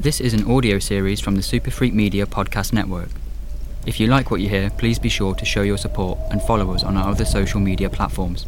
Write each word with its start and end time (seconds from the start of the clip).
This 0.00 0.18
is 0.18 0.32
an 0.32 0.50
audio 0.50 0.78
series 0.78 1.20
from 1.20 1.36
the 1.36 1.42
Superfreak 1.42 1.92
Media 1.92 2.24
Podcast 2.24 2.72
Network. 2.72 3.10
If 3.84 4.00
you 4.00 4.06
like 4.06 4.30
what 4.30 4.40
you 4.40 4.48
hear, 4.48 4.70
please 4.70 4.98
be 4.98 5.10
sure 5.10 5.34
to 5.34 5.44
show 5.44 5.60
your 5.60 5.76
support 5.76 6.18
and 6.30 6.40
follow 6.40 6.72
us 6.72 6.82
on 6.82 6.96
our 6.96 7.10
other 7.10 7.26
social 7.26 7.60
media 7.60 7.90
platforms. 7.90 8.46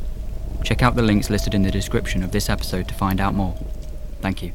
Check 0.64 0.82
out 0.82 0.96
the 0.96 1.02
links 1.02 1.28
listed 1.28 1.52
in 1.52 1.60
the 1.60 1.70
description 1.70 2.22
of 2.22 2.32
this 2.32 2.48
episode 2.48 2.88
to 2.88 2.94
find 2.94 3.20
out 3.20 3.34
more. 3.34 3.54
Thank 4.22 4.42
you. 4.42 4.52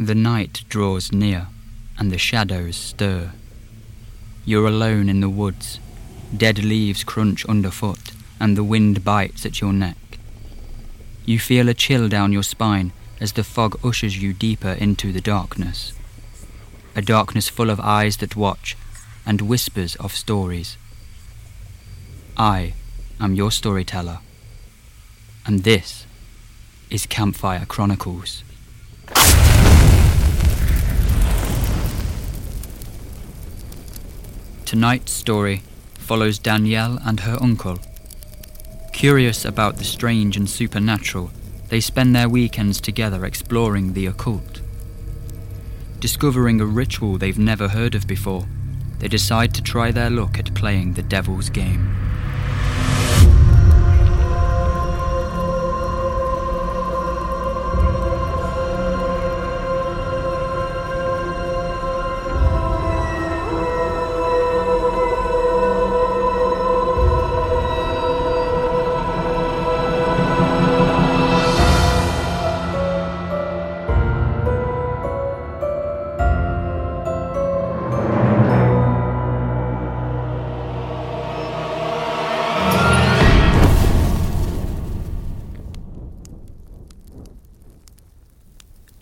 The 0.00 0.16
night 0.16 0.64
draws 0.68 1.12
near, 1.12 1.46
and 1.96 2.10
the 2.10 2.18
shadows 2.18 2.74
stir. 2.74 3.30
You're 4.44 4.66
alone 4.66 5.08
in 5.08 5.20
the 5.20 5.28
woods. 5.28 5.78
Dead 6.36 6.64
leaves 6.64 7.04
crunch 7.04 7.46
underfoot, 7.46 8.10
and 8.40 8.56
the 8.56 8.64
wind 8.64 9.04
bites 9.04 9.44
at 9.44 9.60
your 9.60 9.72
neck. 9.72 9.96
You 11.24 11.38
feel 11.38 11.68
a 11.68 11.74
chill 11.74 12.08
down 12.08 12.32
your 12.32 12.42
spine 12.42 12.92
as 13.20 13.32
the 13.32 13.44
fog 13.44 13.78
ushers 13.84 14.22
you 14.22 14.32
deeper 14.32 14.72
into 14.72 15.12
the 15.12 15.20
darkness. 15.20 15.92
A 16.94 17.02
darkness 17.02 17.48
full 17.48 17.70
of 17.70 17.80
eyes 17.80 18.16
that 18.18 18.36
watch 18.36 18.76
and 19.26 19.42
whispers 19.42 19.96
of 19.96 20.14
stories. 20.14 20.76
I 22.36 22.74
am 23.20 23.34
your 23.34 23.50
storyteller, 23.50 24.20
and 25.44 25.64
this 25.64 26.06
is 26.88 27.04
Campfire 27.04 27.66
Chronicles. 27.66 28.42
Tonight's 34.64 35.12
story 35.12 35.62
follows 35.94 36.38
Danielle 36.38 36.98
and 37.04 37.20
her 37.20 37.36
uncle. 37.40 37.78
Curious 38.98 39.44
about 39.44 39.76
the 39.76 39.84
strange 39.84 40.36
and 40.36 40.50
supernatural, 40.50 41.30
they 41.68 41.78
spend 41.78 42.16
their 42.16 42.28
weekends 42.28 42.80
together 42.80 43.24
exploring 43.24 43.92
the 43.92 44.06
occult. 44.06 44.60
Discovering 46.00 46.60
a 46.60 46.66
ritual 46.66 47.16
they've 47.16 47.38
never 47.38 47.68
heard 47.68 47.94
of 47.94 48.08
before, 48.08 48.48
they 48.98 49.06
decide 49.06 49.54
to 49.54 49.62
try 49.62 49.92
their 49.92 50.10
luck 50.10 50.36
at 50.36 50.52
playing 50.52 50.94
the 50.94 51.04
devil's 51.04 51.48
game. 51.48 52.07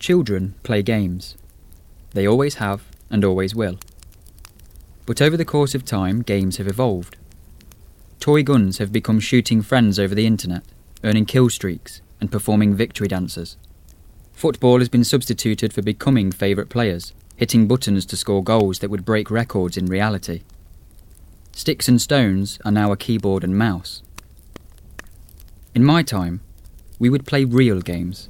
Children 0.07 0.55
play 0.63 0.83
games. 0.83 1.35
They 2.11 2.25
always 2.25 2.55
have 2.63 2.85
and 3.09 3.25
always 3.25 3.53
will. 3.53 3.77
But 5.05 5.21
over 5.21 5.35
the 5.35 5.43
course 5.43 5.75
of 5.75 5.83
time, 5.83 6.21
games 6.21 6.55
have 6.55 6.67
evolved. 6.69 7.17
Toy 8.21 8.41
guns 8.41 8.77
have 8.77 8.93
become 8.93 9.19
shooting 9.19 9.61
friends 9.61 9.99
over 9.99 10.15
the 10.15 10.25
internet, 10.25 10.63
earning 11.03 11.25
kill 11.25 11.49
streaks, 11.49 11.99
and 12.21 12.31
performing 12.31 12.73
victory 12.73 13.09
dances. 13.09 13.57
Football 14.31 14.79
has 14.79 14.87
been 14.87 15.03
substituted 15.03 15.73
for 15.73 15.81
becoming 15.81 16.31
favourite 16.31 16.69
players, 16.69 17.11
hitting 17.35 17.67
buttons 17.67 18.05
to 18.05 18.15
score 18.15 18.41
goals 18.41 18.79
that 18.79 18.89
would 18.89 19.03
break 19.03 19.29
records 19.29 19.75
in 19.75 19.87
reality. 19.87 20.43
Sticks 21.51 21.89
and 21.89 22.01
stones 22.01 22.59
are 22.63 22.71
now 22.71 22.93
a 22.93 22.95
keyboard 22.95 23.43
and 23.43 23.57
mouse. 23.57 24.03
In 25.75 25.83
my 25.83 26.01
time, 26.01 26.39
we 26.97 27.09
would 27.09 27.27
play 27.27 27.43
real 27.43 27.81
games 27.81 28.29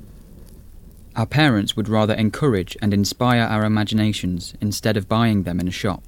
our 1.17 1.25
parents 1.25 1.75
would 1.75 1.89
rather 1.89 2.13
encourage 2.13 2.77
and 2.79 2.93
inspire 2.93 3.41
our 3.41 3.65
imaginations 3.65 4.53
instead 4.61 4.95
of 4.95 5.09
buying 5.09 5.43
them 5.43 5.59
in 5.59 5.67
a 5.67 5.71
shop. 5.71 6.03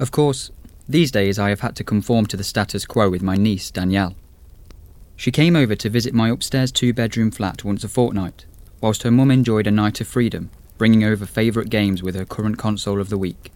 Of 0.00 0.10
course, 0.10 0.50
these 0.88 1.10
days 1.10 1.38
I 1.38 1.50
have 1.50 1.60
had 1.60 1.76
to 1.76 1.84
conform 1.84 2.24
to 2.26 2.36
the 2.36 2.42
status 2.42 2.86
quo 2.86 3.10
with 3.10 3.22
my 3.22 3.36
niece, 3.36 3.70
Danielle. 3.70 4.16
She 5.16 5.30
came 5.30 5.54
over 5.54 5.76
to 5.76 5.90
visit 5.90 6.14
my 6.14 6.30
upstairs 6.30 6.72
two 6.72 6.94
bedroom 6.94 7.30
flat 7.30 7.62
once 7.62 7.84
a 7.84 7.88
fortnight, 7.88 8.46
whilst 8.80 9.02
her 9.02 9.10
mum 9.10 9.30
enjoyed 9.30 9.66
a 9.66 9.70
night 9.70 10.00
of 10.00 10.08
freedom, 10.08 10.48
bringing 10.78 11.04
over 11.04 11.26
favourite 11.26 11.68
games 11.68 12.02
with 12.02 12.14
her 12.14 12.24
current 12.24 12.56
console 12.56 13.02
of 13.02 13.10
the 13.10 13.18
week. 13.18 13.52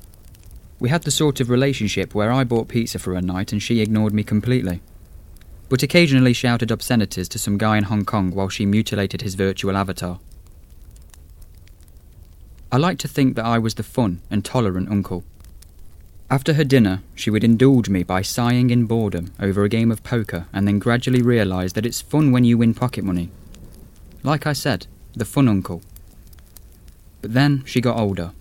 We 0.78 0.90
had 0.90 1.04
the 1.04 1.10
sort 1.10 1.40
of 1.40 1.48
relationship 1.48 2.14
where 2.14 2.32
I 2.32 2.44
bought 2.44 2.68
pizza 2.68 2.98
for 2.98 3.14
a 3.14 3.22
night 3.22 3.50
and 3.50 3.62
she 3.62 3.80
ignored 3.80 4.12
me 4.12 4.24
completely, 4.24 4.82
but 5.70 5.82
occasionally 5.82 6.34
shouted 6.34 6.70
obscenities 6.70 7.30
to 7.30 7.38
some 7.38 7.56
guy 7.56 7.78
in 7.78 7.84
Hong 7.84 8.04
Kong 8.04 8.30
while 8.32 8.50
she 8.50 8.66
mutilated 8.66 9.22
his 9.22 9.36
virtual 9.36 9.74
avatar. 9.74 10.18
I 12.74 12.78
like 12.78 12.96
to 13.00 13.08
think 13.08 13.36
that 13.36 13.44
I 13.44 13.58
was 13.58 13.74
the 13.74 13.82
fun 13.82 14.22
and 14.30 14.42
tolerant 14.42 14.90
uncle. 14.90 15.24
After 16.30 16.54
her 16.54 16.64
dinner, 16.64 17.02
she 17.14 17.28
would 17.28 17.44
indulge 17.44 17.90
me 17.90 18.02
by 18.02 18.22
sighing 18.22 18.70
in 18.70 18.86
boredom 18.86 19.30
over 19.38 19.62
a 19.62 19.68
game 19.68 19.92
of 19.92 20.02
poker 20.02 20.46
and 20.54 20.66
then 20.66 20.78
gradually 20.78 21.20
realise 21.20 21.74
that 21.74 21.84
it's 21.84 22.00
fun 22.00 22.32
when 22.32 22.44
you 22.44 22.56
win 22.56 22.72
pocket 22.72 23.04
money. 23.04 23.28
Like 24.22 24.46
I 24.46 24.54
said, 24.54 24.86
the 25.12 25.26
fun 25.26 25.48
uncle. 25.48 25.82
But 27.20 27.34
then 27.34 27.62
she 27.66 27.82
got 27.82 27.98
older. 27.98 28.32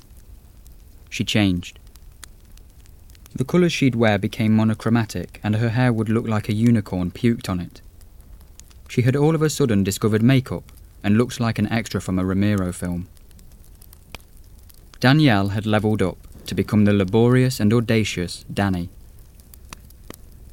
She 1.09 1.25
changed. 1.25 1.77
The 3.35 3.43
colours 3.43 3.73
she'd 3.73 3.95
wear 3.95 4.17
became 4.17 4.55
monochromatic 4.55 5.41
and 5.43 5.57
her 5.57 5.69
hair 5.71 5.91
would 5.91 6.07
look 6.07 6.25
like 6.25 6.47
a 6.47 6.53
unicorn 6.53 7.11
puked 7.11 7.49
on 7.49 7.59
it. 7.59 7.81
She 8.87 9.01
had 9.01 9.17
all 9.17 9.35
of 9.35 9.41
a 9.41 9.49
sudden 9.49 9.83
discovered 9.83 10.23
makeup 10.23 10.71
and 11.03 11.17
looked 11.17 11.41
like 11.41 11.59
an 11.59 11.69
extra 11.69 11.99
from 11.99 12.17
a 12.17 12.23
Romero 12.23 12.71
film. 12.71 13.09
Danielle 15.01 15.49
had 15.49 15.65
levelled 15.65 16.03
up 16.03 16.19
to 16.45 16.53
become 16.53 16.85
the 16.85 16.93
laborious 16.93 17.59
and 17.59 17.73
audacious 17.73 18.45
Danny. 18.53 18.87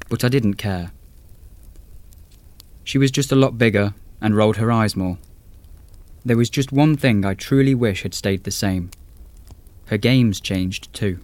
But 0.09 0.23
I 0.23 0.27
didn't 0.27 0.55
care. 0.55 0.91
She 2.83 2.97
was 2.97 3.11
just 3.11 3.31
a 3.31 3.35
lot 3.35 3.59
bigger 3.59 3.93
and 4.19 4.35
rolled 4.35 4.57
her 4.57 4.71
eyes 4.71 4.95
more. 4.95 5.19
There 6.25 6.35
was 6.35 6.49
just 6.49 6.71
one 6.71 6.97
thing 6.97 7.23
I 7.23 7.35
truly 7.35 7.75
wish 7.75 8.01
had 8.01 8.15
stayed 8.15 8.43
the 8.43 8.49
same. 8.49 8.89
Her 9.85 9.97
games 9.97 10.39
changed 10.39 10.91
too. 10.93 11.19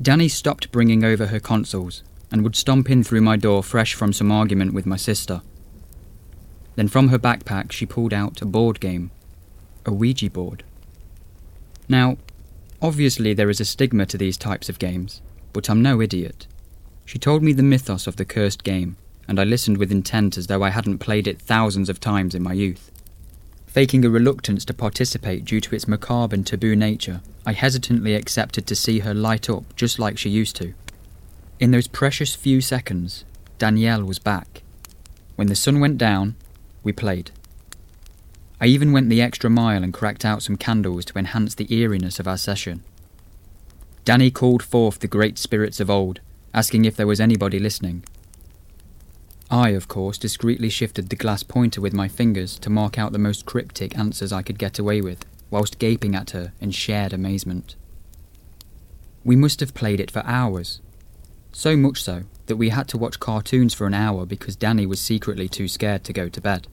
Danny 0.00 0.28
stopped 0.28 0.72
bringing 0.72 1.04
over 1.04 1.26
her 1.26 1.40
consoles 1.40 2.02
and 2.32 2.42
would 2.42 2.56
stomp 2.56 2.88
in 2.88 3.04
through 3.04 3.20
my 3.20 3.36
door 3.36 3.62
fresh 3.62 3.92
from 3.92 4.14
some 4.14 4.32
argument 4.32 4.72
with 4.72 4.86
my 4.86 4.96
sister. 4.96 5.42
Then 6.74 6.88
from 6.88 7.08
her 7.08 7.18
backpack 7.18 7.70
she 7.70 7.84
pulled 7.84 8.14
out 8.14 8.40
a 8.40 8.46
board 8.46 8.80
game 8.80 9.10
a 9.86 9.92
Ouija 9.92 10.30
board. 10.30 10.64
Now, 11.88 12.16
obviously 12.80 13.34
there 13.34 13.50
is 13.50 13.60
a 13.60 13.64
stigma 13.64 14.06
to 14.06 14.18
these 14.18 14.36
types 14.36 14.68
of 14.68 14.78
games, 14.78 15.20
but 15.52 15.68
I'm 15.68 15.82
no 15.82 16.00
idiot. 16.00 16.46
She 17.04 17.18
told 17.18 17.42
me 17.42 17.52
the 17.52 17.62
mythos 17.62 18.06
of 18.06 18.16
the 18.16 18.24
cursed 18.24 18.64
game, 18.64 18.96
and 19.28 19.38
I 19.38 19.44
listened 19.44 19.78
with 19.78 19.92
intent 19.92 20.36
as 20.36 20.46
though 20.46 20.62
I 20.62 20.70
hadn't 20.70 20.98
played 20.98 21.26
it 21.26 21.40
thousands 21.40 21.88
of 21.88 22.00
times 22.00 22.34
in 22.34 22.42
my 22.42 22.52
youth. 22.52 22.90
Faking 23.66 24.04
a 24.04 24.10
reluctance 24.10 24.64
to 24.66 24.74
participate 24.74 25.44
due 25.44 25.60
to 25.60 25.74
its 25.74 25.88
macabre 25.88 26.34
and 26.34 26.46
taboo 26.46 26.76
nature, 26.76 27.20
I 27.44 27.52
hesitantly 27.52 28.14
accepted 28.14 28.66
to 28.66 28.76
see 28.76 29.00
her 29.00 29.12
light 29.12 29.50
up 29.50 29.74
just 29.76 29.98
like 29.98 30.16
she 30.16 30.30
used 30.30 30.56
to. 30.56 30.74
In 31.58 31.72
those 31.72 31.88
precious 31.88 32.34
few 32.34 32.60
seconds, 32.60 33.24
Danielle 33.58 34.04
was 34.04 34.18
back. 34.18 34.62
When 35.36 35.48
the 35.48 35.56
sun 35.56 35.80
went 35.80 35.98
down, 35.98 36.36
we 36.82 36.92
played. 36.92 37.32
I 38.60 38.66
even 38.66 38.92
went 38.92 39.10
the 39.10 39.20
extra 39.20 39.50
mile 39.50 39.82
and 39.82 39.92
cracked 39.92 40.24
out 40.24 40.42
some 40.42 40.56
candles 40.56 41.04
to 41.06 41.18
enhance 41.18 41.54
the 41.54 41.72
eeriness 41.74 42.18
of 42.18 42.28
our 42.28 42.38
session. 42.38 42.82
Danny 44.04 44.30
called 44.30 44.62
forth 44.62 45.00
the 45.00 45.08
great 45.08 45.38
spirits 45.38 45.80
of 45.80 45.90
old, 45.90 46.20
asking 46.52 46.84
if 46.84 46.96
there 46.96 47.06
was 47.06 47.20
anybody 47.20 47.58
listening. 47.58 48.04
I, 49.50 49.70
of 49.70 49.88
course, 49.88 50.18
discreetly 50.18 50.68
shifted 50.68 51.08
the 51.08 51.16
glass 51.16 51.42
pointer 51.42 51.80
with 51.80 51.92
my 51.92 52.08
fingers 52.08 52.58
to 52.60 52.70
mark 52.70 52.98
out 52.98 53.12
the 53.12 53.18
most 53.18 53.46
cryptic 53.46 53.96
answers 53.98 54.32
I 54.32 54.42
could 54.42 54.58
get 54.58 54.78
away 54.78 55.00
with, 55.00 55.24
whilst 55.50 55.78
gaping 55.78 56.14
at 56.14 56.30
her 56.30 56.52
in 56.60 56.70
shared 56.70 57.12
amazement. 57.12 57.76
We 59.24 59.36
must 59.36 59.60
have 59.60 59.74
played 59.74 60.00
it 60.00 60.10
for 60.10 60.22
hours. 60.26 60.80
So 61.52 61.76
much 61.76 62.02
so 62.02 62.24
that 62.46 62.56
we 62.56 62.70
had 62.70 62.88
to 62.88 62.98
watch 62.98 63.20
cartoons 63.20 63.74
for 63.74 63.86
an 63.86 63.94
hour 63.94 64.26
because 64.26 64.56
Danny 64.56 64.86
was 64.86 65.00
secretly 65.00 65.48
too 65.48 65.68
scared 65.68 66.04
to 66.04 66.12
go 66.12 66.28
to 66.28 66.40
bed. 66.40 66.66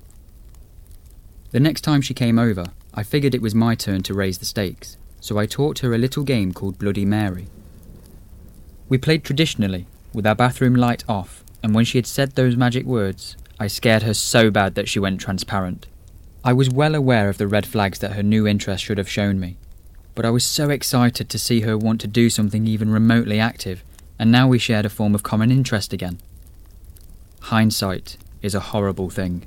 The 1.51 1.59
next 1.59 1.81
time 1.81 2.01
she 2.01 2.13
came 2.13 2.39
over, 2.39 2.68
I 2.94 3.03
figured 3.03 3.36
it 3.36 3.42
was 3.42 3.53
my 3.53 3.75
turn 3.75 4.03
to 4.03 4.13
raise 4.13 4.38
the 4.38 4.45
stakes, 4.45 4.95
so 5.19 5.38
I 5.38 5.45
taught 5.45 5.80
her 5.80 5.94
a 5.94 5.98
little 5.98 6.24
game 6.24 6.53
called 6.53 6.80
Bloody 6.80 7.03
Mary. 7.03 7.48
We 8.88 8.98
played 8.98 9.25
traditionally, 9.25 9.86
with 10.13 10.25
our 10.25 10.36
bathroom 10.36 10.75
light 10.75 11.03
off, 11.09 11.44
and 11.62 11.75
when 11.75 11.83
she 11.83 11.98
had 11.98 12.07
said 12.07 12.31
those 12.31 12.56
magic 12.56 12.86
words, 12.86 13.36
I 13.59 13.68
scared 13.68 14.03
her 14.03 14.13
so 14.13 14.50
bad 14.50 14.75
that 14.75 14.88
she 14.88 15.00
went 15.00 15.19
transparent. 15.19 15.88
I 16.42 16.53
was 16.53 16.69
well 16.69 16.95
aware 16.95 17.27
of 17.27 17.38
the 17.38 17.50
red 17.50 17.65
flags 17.65 18.00
that 18.00 18.13
her 18.13 18.24
new 18.24 18.48
interest 18.48 18.86
should 18.86 18.98
have 18.98 19.09
shown 19.09 19.38
me, 19.38 19.57
but 20.15 20.25
I 20.25 20.30
was 20.30 20.45
so 20.45 20.69
excited 20.69 21.30
to 21.30 21.38
see 21.38 21.62
her 21.62 21.77
want 21.77 22.00
to 22.01 22.07
do 22.07 22.30
something 22.30 22.65
even 22.65 22.92
remotely 22.92 23.42
active, 23.42 23.83
and 24.18 24.31
now 24.31 24.48
we 24.48 24.57
shared 24.57 24.86
a 24.86 24.89
form 24.89 25.13
of 25.13 25.24
common 25.24 25.51
interest 25.51 25.92
again. 25.92 26.19
Hindsight 27.42 28.15
is 28.42 28.56
a 28.56 28.59
horrible 28.71 29.09
thing. 29.09 29.44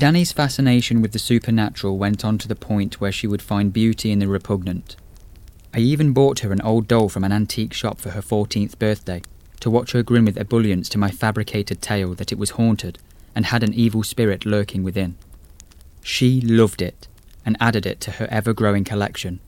Danny's 0.00 0.32
fascination 0.32 1.02
with 1.02 1.12
the 1.12 1.18
supernatural 1.18 1.98
went 1.98 2.24
on 2.24 2.38
to 2.38 2.48
the 2.48 2.56
point 2.56 3.02
where 3.02 3.12
she 3.12 3.26
would 3.26 3.42
find 3.42 3.70
beauty 3.70 4.10
in 4.10 4.18
the 4.18 4.28
repugnant. 4.28 4.96
I 5.74 5.80
even 5.80 6.14
bought 6.14 6.38
her 6.38 6.52
an 6.52 6.62
old 6.62 6.88
doll 6.88 7.10
from 7.10 7.22
an 7.22 7.32
antique 7.32 7.74
shop 7.74 8.00
for 8.00 8.12
her 8.12 8.22
14th 8.22 8.78
birthday, 8.78 9.20
to 9.60 9.68
watch 9.68 9.92
her 9.92 10.02
grin 10.02 10.24
with 10.24 10.38
ebullience 10.38 10.88
to 10.88 10.98
my 10.98 11.10
fabricated 11.10 11.82
tale 11.82 12.14
that 12.14 12.32
it 12.32 12.38
was 12.38 12.52
haunted 12.52 12.98
and 13.36 13.44
had 13.44 13.62
an 13.62 13.74
evil 13.74 14.02
spirit 14.02 14.46
lurking 14.46 14.82
within. 14.82 15.16
She 16.02 16.40
loved 16.40 16.80
it 16.80 17.06
and 17.44 17.58
added 17.60 17.84
it 17.84 18.00
to 18.00 18.12
her 18.12 18.26
ever 18.30 18.54
growing 18.54 18.84
collection. 18.84 19.38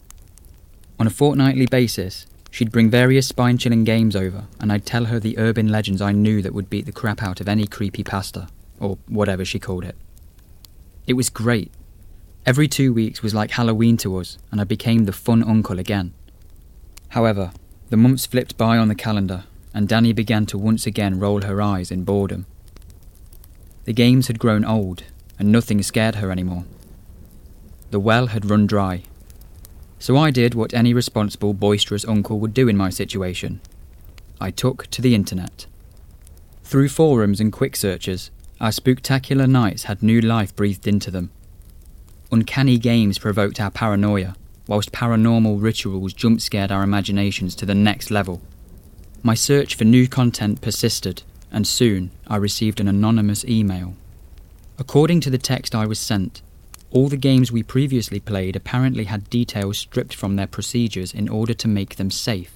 On 1.01 1.07
a 1.07 1.11
fortnightly 1.11 1.65
basis, 1.65 2.27
she'd 2.51 2.71
bring 2.71 2.91
various 2.91 3.27
spine 3.27 3.57
chilling 3.57 3.85
games 3.85 4.15
over, 4.15 4.45
and 4.61 4.71
I'd 4.71 4.85
tell 4.85 5.07
her 5.07 5.19
the 5.19 5.39
urban 5.39 5.69
legends 5.69 6.03
I 6.03 6.13
knew 6.13 6.43
that 6.43 6.53
would 6.53 6.69
beat 6.69 6.85
the 6.85 6.93
crap 6.93 7.23
out 7.23 7.41
of 7.41 7.49
any 7.49 7.67
creepy 7.67 8.05
pasta, 8.05 8.49
or 8.79 8.99
whatever 9.09 9.47
she 9.47 9.59
called 9.59 9.85
it. 9.85 9.97
It 11.13 11.17
was 11.17 11.29
great. 11.29 11.71
Every 12.47 12.67
two 12.67 12.95
weeks 12.95 13.23
was 13.23 13.35
like 13.35 13.51
Halloween 13.51 13.99
to 13.99 14.17
us, 14.17 14.39
and 14.51 14.63
I 14.63 14.65
became 14.65 15.05
the 15.05 15.13
fun 15.13 15.43
uncle 15.43 15.79
again. 15.79 16.15
However, 17.09 17.53
the 17.91 17.99
months 17.99 18.25
flipped 18.25 18.57
by 18.57 18.79
on 18.79 18.89
the 18.89 18.95
calendar, 18.95 19.45
and 19.75 19.87
Danny 19.87 20.15
began 20.15 20.47
to 20.47 20.57
once 20.57 20.87
again 20.87 21.19
roll 21.19 21.43
her 21.43 21.61
eyes 21.61 21.91
in 21.91 22.05
boredom. 22.05 22.47
The 23.85 23.93
games 23.93 24.29
had 24.29 24.39
grown 24.39 24.65
old, 24.65 25.03
and 25.39 25.53
nothing 25.53 25.83
scared 25.83 26.15
her 26.15 26.31
anymore. 26.31 26.65
The 27.91 28.01
well 28.01 28.29
had 28.29 28.49
run 28.49 28.67
dry. 28.67 29.03
So 29.99 30.17
I 30.17 30.31
did 30.31 30.55
what 30.55 30.73
any 30.73 30.95
responsible, 30.95 31.53
boisterous 31.53 32.09
uncle 32.09 32.41
would 32.41 32.55
do 32.55 32.69
in 32.69 32.77
my 32.79 32.89
situation. 32.89 33.61
I 34.41 34.51
took 34.51 34.87
to 34.87 35.03
the 35.03 35.15
internet. 35.15 35.67
Through 36.65 36.89
forums 36.89 37.39
and 37.39 37.53
quick 37.53 37.77
searches, 37.77 38.31
our 38.63 38.71
spooktacular 38.71 39.49
nights 39.49 39.83
had 39.83 40.05
new 40.05 40.21
life 40.21 40.55
breathed 40.55 40.87
into 40.87 41.11
them. 41.11 41.33
Uncanny 42.31 42.79
games 42.79 43.19
provoked 43.19 43.61
our 43.61 43.73
paranoia, 43.73 44.37
whilst 44.69 44.93
paranormal 44.93 45.61
rituals 45.61 46.13
jump 46.13 46.41
scared 46.41 46.71
our 46.71 46.85
imaginations 46.85 47.57
to 47.57 47.67
the 47.67 47.75
next 47.75 48.13
level. 48.13 48.41
My 49.21 49.35
search 49.35 49.75
for 49.75 49.85
new 49.85 50.07
content 50.07 50.61
persisted, 50.61 51.25
and 51.51 51.67
soon 51.67 52.13
I 52.29 52.37
received 52.37 52.79
an 52.79 52.87
anonymous 52.87 53.45
email. 53.45 53.95
According 54.79 55.21
to 55.23 55.31
the 55.31 55.39
text 55.39 55.75
I 55.75 55.85
was 55.85 55.99
sent, 55.99 56.41
all 56.93 57.09
the 57.09 57.17
games 57.17 57.51
we 57.51 57.65
previously 57.65 58.21
played 58.21 58.55
apparently 58.55 59.05
had 59.05 59.29
details 59.29 59.77
stripped 59.77 60.15
from 60.15 60.37
their 60.37 60.47
procedures 60.47 61.13
in 61.13 61.29
order 61.29 61.55
to 61.55 61.67
make 61.67 61.97
them 61.97 62.13
safe. 62.13 62.53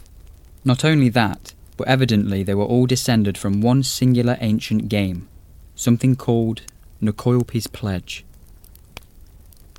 Not 0.65 0.85
only 0.85 1.09
that, 1.09 1.53
but 1.77 1.89
evidently 1.89 2.45
they 2.45 2.55
were 2.55 2.65
all 2.65 2.87
descended 2.87 3.37
from 3.37 3.61
one 3.61 3.83
singular 3.83 4.39
ancient 4.41 4.89
game, 4.89 5.29
something 5.77 6.17
called 6.17 6.63
Nakoilpi's 7.01 7.67
Pledge. 7.67 8.25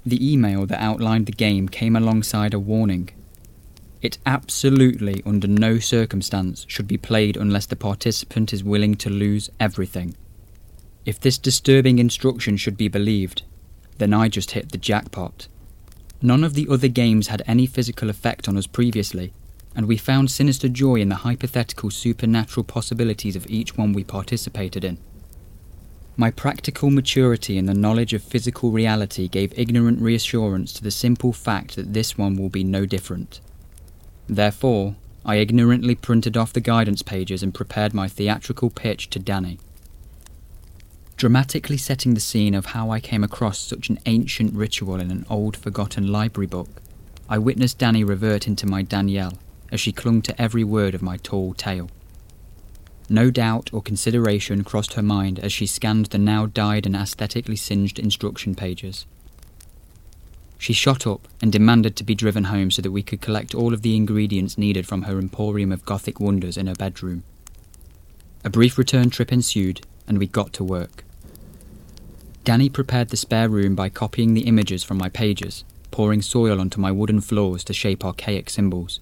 The 0.05 0.33
email 0.33 0.65
that 0.67 0.81
outlined 0.81 1.25
the 1.25 1.31
game 1.33 1.67
came 1.67 1.95
alongside 1.95 2.53
a 2.53 2.59
warning. 2.59 3.09
It 4.01 4.19
absolutely, 4.25 5.23
under 5.25 5.47
no 5.47 5.79
circumstance, 5.79 6.65
should 6.69 6.87
be 6.87 6.97
played 6.97 7.35
unless 7.35 7.65
the 7.65 7.75
participant 7.75 8.53
is 8.53 8.63
willing 8.63 8.95
to 8.97 9.09
lose 9.09 9.49
everything. 9.59 10.15
If 11.03 11.19
this 11.19 11.39
disturbing 11.39 11.97
instruction 11.97 12.57
should 12.57 12.77
be 12.77 12.87
believed, 12.87 13.41
then 13.97 14.13
I 14.13 14.29
just 14.29 14.51
hit 14.51 14.71
the 14.71 14.77
jackpot. 14.77 15.47
None 16.21 16.43
of 16.43 16.53
the 16.53 16.67
other 16.69 16.87
games 16.87 17.27
had 17.27 17.41
any 17.47 17.65
physical 17.65 18.09
effect 18.09 18.47
on 18.47 18.55
us 18.55 18.67
previously, 18.67 19.33
and 19.75 19.87
we 19.87 19.97
found 19.97 20.29
sinister 20.29 20.69
joy 20.69 20.95
in 20.95 21.09
the 21.09 21.15
hypothetical 21.15 21.89
supernatural 21.89 22.63
possibilities 22.63 23.35
of 23.35 23.49
each 23.49 23.77
one 23.77 23.93
we 23.93 24.03
participated 24.03 24.83
in. 24.83 24.99
My 26.19 26.31
practical 26.31 26.89
maturity 26.89 27.59
and 27.59 27.69
the 27.69 27.75
knowledge 27.75 28.11
of 28.11 28.23
physical 28.23 28.71
reality 28.71 29.27
gave 29.27 29.53
ignorant 29.55 30.01
reassurance 30.01 30.73
to 30.73 30.83
the 30.83 30.89
simple 30.89 31.31
fact 31.31 31.75
that 31.75 31.93
this 31.93 32.17
one 32.17 32.35
will 32.35 32.49
be 32.49 32.63
no 32.63 32.87
different. 32.87 33.39
Therefore, 34.27 34.95
I 35.23 35.35
ignorantly 35.35 35.93
printed 35.93 36.35
off 36.35 36.53
the 36.53 36.59
guidance 36.59 37.03
pages 37.03 37.43
and 37.43 37.53
prepared 37.53 37.93
my 37.93 38.07
theatrical 38.07 38.71
pitch 38.71 39.11
to 39.11 39.19
Danny. 39.19 39.59
Dramatically 41.17 41.77
setting 41.77 42.15
the 42.15 42.19
scene 42.19 42.55
of 42.55 42.67
how 42.67 42.89
I 42.89 42.99
came 42.99 43.23
across 43.23 43.59
such 43.59 43.87
an 43.89 43.99
ancient 44.07 44.55
ritual 44.55 44.95
in 44.95 45.11
an 45.11 45.25
old 45.29 45.55
forgotten 45.55 46.11
library 46.11 46.47
book, 46.47 46.81
I 47.29 47.37
witnessed 47.37 47.77
Danny 47.77 48.03
revert 48.03 48.47
into 48.47 48.65
my 48.65 48.81
Danielle 48.81 49.37
as 49.71 49.79
she 49.79 49.91
clung 49.91 50.23
to 50.23 50.41
every 50.41 50.63
word 50.63 50.95
of 50.95 51.03
my 51.03 51.17
tall 51.17 51.53
tale. 51.53 51.91
No 53.09 53.31
doubt 53.31 53.69
or 53.71 53.81
consideration 53.81 54.63
crossed 54.63 54.93
her 54.93 55.01
mind 55.01 55.39
as 55.39 55.53
she 55.53 55.65
scanned 55.65 56.07
the 56.07 56.17
now 56.17 56.45
dyed 56.45 56.85
and 56.85 56.95
aesthetically 56.95 57.55
singed 57.55 57.99
instruction 57.99 58.53
pages. 58.53 59.05
She 60.57 60.73
shot 60.73 61.05
up 61.05 61.27
and 61.41 61.51
demanded 61.51 61.95
to 61.95 62.03
be 62.03 62.15
driven 62.15 62.45
home 62.45 62.71
so 62.71 62.81
that 62.81 62.91
we 62.91 63.03
could 63.03 63.21
collect 63.21 63.55
all 63.55 63.73
of 63.73 63.81
the 63.81 63.95
ingredients 63.95 64.57
needed 64.57 64.87
from 64.87 65.03
her 65.03 65.19
emporium 65.19 65.71
of 65.71 65.85
gothic 65.85 66.19
wonders 66.19 66.57
in 66.57 66.67
her 66.67 66.75
bedroom. 66.75 67.23
A 68.43 68.49
brief 68.49 68.77
return 68.77 69.09
trip 69.09 69.31
ensued, 69.31 69.81
and 70.07 70.17
we 70.17 70.27
got 70.27 70.53
to 70.53 70.63
work. 70.63 71.03
Danny 72.43 72.69
prepared 72.69 73.09
the 73.09 73.17
spare 73.17 73.49
room 73.49 73.75
by 73.75 73.89
copying 73.89 74.33
the 74.33 74.47
images 74.47 74.83
from 74.83 74.97
my 74.97 75.09
pages, 75.09 75.63
pouring 75.91 76.21
soil 76.21 76.59
onto 76.59 76.79
my 76.79 76.91
wooden 76.91 77.21
floors 77.21 77.63
to 77.65 77.73
shape 77.73 78.03
archaic 78.03 78.49
symbols. 78.49 78.99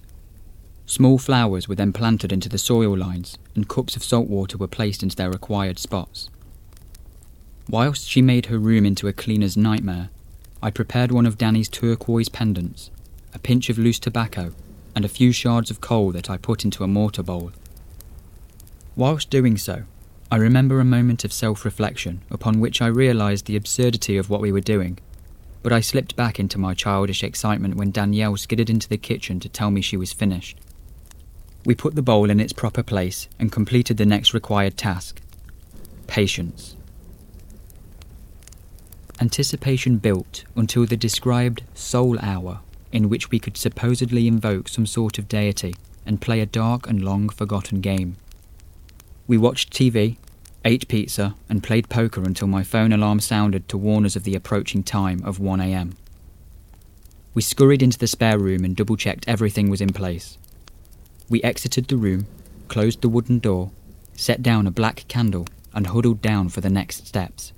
Small 0.88 1.18
flowers 1.18 1.68
were 1.68 1.74
then 1.74 1.92
planted 1.92 2.32
into 2.32 2.48
the 2.48 2.58
soil 2.58 2.96
lines, 2.96 3.36
and 3.56 3.68
cups 3.68 3.96
of 3.96 4.04
salt 4.04 4.28
water 4.28 4.56
were 4.56 4.68
placed 4.68 5.02
into 5.02 5.16
their 5.16 5.30
required 5.30 5.80
spots. 5.80 6.30
Whilst 7.68 8.08
she 8.08 8.22
made 8.22 8.46
her 8.46 8.58
room 8.58 8.86
into 8.86 9.08
a 9.08 9.12
cleaner's 9.12 9.56
nightmare, 9.56 10.10
I 10.62 10.70
prepared 10.70 11.10
one 11.10 11.26
of 11.26 11.36
Danny's 11.36 11.68
turquoise 11.68 12.28
pendants, 12.28 12.92
a 13.34 13.40
pinch 13.40 13.68
of 13.68 13.78
loose 13.78 13.98
tobacco, 13.98 14.52
and 14.94 15.04
a 15.04 15.08
few 15.08 15.32
shards 15.32 15.72
of 15.72 15.80
coal 15.80 16.12
that 16.12 16.30
I 16.30 16.36
put 16.36 16.64
into 16.64 16.84
a 16.84 16.88
mortar 16.88 17.24
bowl. 17.24 17.50
Whilst 18.94 19.28
doing 19.28 19.58
so, 19.58 19.82
I 20.30 20.36
remember 20.36 20.78
a 20.78 20.84
moment 20.84 21.24
of 21.24 21.32
self 21.32 21.64
reflection 21.64 22.22
upon 22.30 22.60
which 22.60 22.80
I 22.80 22.86
realised 22.86 23.46
the 23.46 23.56
absurdity 23.56 24.16
of 24.16 24.30
what 24.30 24.40
we 24.40 24.52
were 24.52 24.60
doing, 24.60 25.00
but 25.64 25.72
I 25.72 25.80
slipped 25.80 26.14
back 26.14 26.38
into 26.38 26.58
my 26.58 26.74
childish 26.74 27.24
excitement 27.24 27.74
when 27.74 27.90
Danielle 27.90 28.36
skidded 28.36 28.70
into 28.70 28.88
the 28.88 28.96
kitchen 28.96 29.40
to 29.40 29.48
tell 29.48 29.72
me 29.72 29.80
she 29.80 29.96
was 29.96 30.12
finished. 30.12 30.56
We 31.66 31.74
put 31.74 31.96
the 31.96 32.02
bowl 32.02 32.30
in 32.30 32.38
its 32.38 32.52
proper 32.52 32.84
place 32.84 33.28
and 33.40 33.50
completed 33.50 33.96
the 33.96 34.06
next 34.06 34.32
required 34.32 34.76
task 34.76 35.20
patience. 36.06 36.76
Anticipation 39.20 39.98
built 39.98 40.44
until 40.54 40.86
the 40.86 40.96
described 40.96 41.64
soul 41.74 42.20
hour, 42.20 42.60
in 42.92 43.08
which 43.08 43.32
we 43.32 43.40
could 43.40 43.56
supposedly 43.56 44.28
invoke 44.28 44.68
some 44.68 44.86
sort 44.86 45.18
of 45.18 45.26
deity 45.26 45.74
and 46.06 46.20
play 46.20 46.40
a 46.40 46.46
dark 46.46 46.88
and 46.88 47.04
long 47.04 47.28
forgotten 47.28 47.80
game. 47.80 48.16
We 49.26 49.36
watched 49.36 49.72
TV, 49.72 50.18
ate 50.64 50.86
pizza, 50.86 51.34
and 51.48 51.64
played 51.64 51.88
poker 51.88 52.22
until 52.22 52.46
my 52.46 52.62
phone 52.62 52.92
alarm 52.92 53.18
sounded 53.18 53.68
to 53.70 53.76
warn 53.76 54.06
us 54.06 54.14
of 54.14 54.22
the 54.22 54.36
approaching 54.36 54.84
time 54.84 55.20
of 55.24 55.38
1am. 55.38 55.94
We 57.34 57.42
scurried 57.42 57.82
into 57.82 57.98
the 57.98 58.06
spare 58.06 58.38
room 58.38 58.64
and 58.64 58.76
double 58.76 58.96
checked 58.96 59.24
everything 59.26 59.68
was 59.68 59.80
in 59.80 59.92
place. 59.92 60.38
We 61.28 61.42
exited 61.42 61.88
the 61.88 61.96
room, 61.96 62.26
closed 62.68 63.02
the 63.02 63.08
wooden 63.08 63.38
door, 63.38 63.72
set 64.14 64.42
down 64.42 64.66
a 64.66 64.70
black 64.70 65.04
candle, 65.08 65.46
and 65.74 65.88
huddled 65.88 66.22
down 66.22 66.48
for 66.48 66.60
the 66.60 66.70
next 66.70 67.06
steps. 67.06 67.52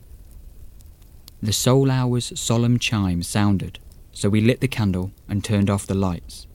The 1.42 1.52
soul 1.52 1.90
hour's 1.90 2.38
solemn 2.38 2.78
chime 2.78 3.22
sounded, 3.22 3.78
so 4.12 4.28
we 4.28 4.40
lit 4.40 4.60
the 4.60 4.68
candle 4.68 5.12
and 5.28 5.44
turned 5.44 5.70
off 5.70 5.86
the 5.86 5.94
lights. 5.94 6.46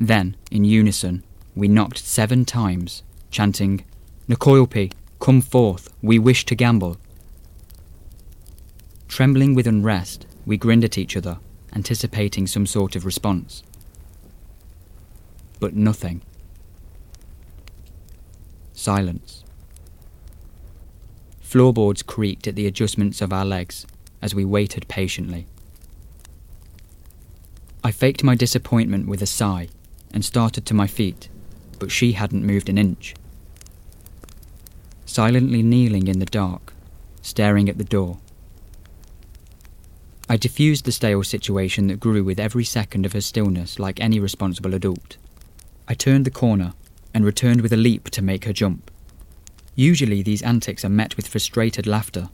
Then, 0.00 0.36
in 0.50 0.64
unison, 0.64 1.24
we 1.54 1.68
knocked 1.68 1.98
seven 1.98 2.44
times, 2.44 3.02
chanting, 3.30 3.84
Nakoilpi, 4.28 4.92
come 5.20 5.40
forth, 5.40 5.92
we 6.02 6.18
wish 6.18 6.46
to 6.46 6.54
gamble. 6.54 6.96
Trembling 9.08 9.54
with 9.54 9.66
unrest, 9.66 10.26
we 10.46 10.56
grinned 10.56 10.84
at 10.84 10.96
each 10.96 11.16
other, 11.16 11.38
anticipating 11.74 12.46
some 12.46 12.66
sort 12.66 12.96
of 12.96 13.04
response. 13.04 13.62
But 15.60 15.74
nothing. 15.74 16.22
Silence. 18.74 19.44
Floorboards 21.40 22.02
creaked 22.02 22.48
at 22.48 22.56
the 22.56 22.66
adjustments 22.66 23.20
of 23.22 23.32
our 23.32 23.44
legs 23.44 23.86
as 24.20 24.34
we 24.34 24.44
waited 24.44 24.88
patiently. 24.88 25.46
I 27.84 27.92
faked 27.92 28.24
my 28.24 28.34
disappointment 28.34 29.06
with 29.06 29.22
a 29.22 29.26
sigh 29.26 29.68
and 30.12 30.24
started 30.24 30.66
to 30.66 30.74
my 30.74 30.88
feet, 30.88 31.28
but 31.78 31.92
she 31.92 32.12
hadn't 32.12 32.44
moved 32.44 32.68
an 32.68 32.76
inch. 32.76 33.14
Silently 35.06 35.62
kneeling 35.62 36.08
in 36.08 36.18
the 36.18 36.26
dark, 36.26 36.72
staring 37.22 37.68
at 37.68 37.78
the 37.78 37.84
door. 37.84 38.18
I 40.28 40.36
diffused 40.36 40.84
the 40.84 40.92
stale 40.92 41.22
situation 41.22 41.86
that 41.86 42.00
grew 42.00 42.24
with 42.24 42.40
every 42.40 42.64
second 42.64 43.06
of 43.06 43.12
her 43.12 43.20
stillness 43.20 43.78
like 43.78 44.00
any 44.00 44.18
responsible 44.18 44.74
adult. 44.74 45.16
I 45.86 45.94
turned 45.94 46.24
the 46.24 46.30
corner 46.32 46.72
and 47.14 47.24
returned 47.24 47.60
with 47.60 47.72
a 47.72 47.76
leap 47.78 48.10
to 48.10 48.20
make 48.20 48.44
her 48.44 48.52
jump. 48.52 48.90
Usually 49.76 50.22
these 50.22 50.42
antics 50.42 50.84
are 50.84 50.90
met 50.90 51.16
with 51.16 51.28
frustrated 51.28 51.86
laughter, 51.86 52.28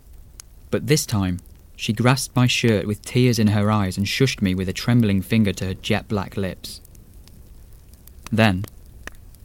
but 0.71 0.87
this 0.87 1.07
time 1.07 1.39
she 1.77 1.93
grasped 1.93 2.35
my 2.35 2.47
shirt 2.47 2.87
with 2.87 3.03
tears 3.03 3.39
in 3.39 3.49
her 3.49 3.71
eyes 3.71 3.97
and 3.97 4.07
shushed 4.07 4.43
me 4.43 4.55
with 4.55 4.69
a 4.69 4.73
trembling 4.73 5.23
finger 5.23 5.53
to 5.55 5.67
her 5.67 5.75
jet 5.75 6.09
black 6.09 6.37
lips. 6.37 6.81
Then, 8.33 8.65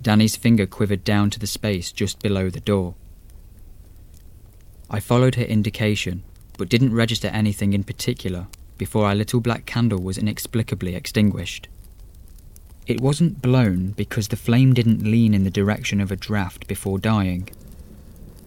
Danny's 0.01 0.35
finger 0.35 0.65
quivered 0.65 1.03
down 1.03 1.29
to 1.31 1.39
the 1.39 1.47
space 1.47 1.91
just 1.91 2.21
below 2.21 2.49
the 2.49 2.59
door. 2.59 2.95
I 4.89 4.99
followed 4.99 5.35
her 5.35 5.43
indication, 5.43 6.23
but 6.57 6.69
didn't 6.69 6.93
register 6.93 7.29
anything 7.29 7.73
in 7.73 7.83
particular 7.83 8.47
before 8.77 9.05
our 9.05 9.15
little 9.15 9.39
black 9.39 9.65
candle 9.65 10.01
was 10.01 10.17
inexplicably 10.17 10.95
extinguished. 10.95 11.69
It 12.87 13.01
wasn't 13.01 13.41
blown 13.41 13.91
because 13.91 14.27
the 14.27 14.35
flame 14.35 14.73
didn't 14.73 15.03
lean 15.03 15.33
in 15.33 15.43
the 15.43 15.49
direction 15.49 15.99
of 15.99 16.11
a 16.11 16.15
draft 16.15 16.67
before 16.67 16.99
dying, 16.99 17.49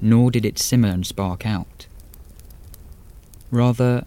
nor 0.01 0.31
did 0.31 0.45
it 0.45 0.59
simmer 0.59 0.89
and 0.89 1.07
spark 1.07 1.45
out. 1.45 1.87
Rather, 3.51 4.05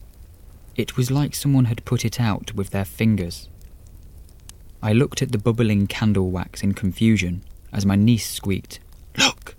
it 0.76 0.96
was 0.96 1.12
like 1.12 1.36
someone 1.36 1.66
had 1.66 1.84
put 1.84 2.06
it 2.06 2.20
out 2.20 2.54
with 2.54 2.70
their 2.70 2.86
fingers. 2.86 3.50
I 4.82 4.94
looked 4.94 5.22
at 5.22 5.32
the 5.32 5.38
bubbling 5.38 5.88
candle 5.88 6.32
wax 6.32 6.64
in 6.64 6.74
confusion 6.74 7.44
as 7.74 7.86
my 7.86 7.96
niece 7.96 8.30
squeaked, 8.30 8.80
Look! 9.18 9.56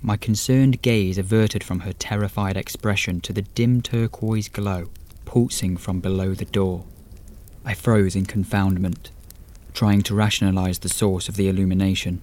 My 0.00 0.16
concerned 0.16 0.82
gaze 0.82 1.18
averted 1.18 1.64
from 1.64 1.80
her 1.80 1.92
terrified 1.92 2.56
expression 2.56 3.20
to 3.22 3.32
the 3.32 3.42
dim 3.42 3.82
turquoise 3.82 4.48
glow 4.48 4.88
pulsing 5.24 5.76
from 5.76 6.00
below 6.00 6.34
the 6.34 6.44
door. 6.44 6.84
I 7.64 7.74
froze 7.74 8.16
in 8.16 8.26
confoundment, 8.26 9.10
trying 9.74 10.02
to 10.02 10.14
rationalize 10.14 10.80
the 10.80 10.88
source 10.88 11.28
of 11.28 11.36
the 11.36 11.48
illumination. 11.48 12.20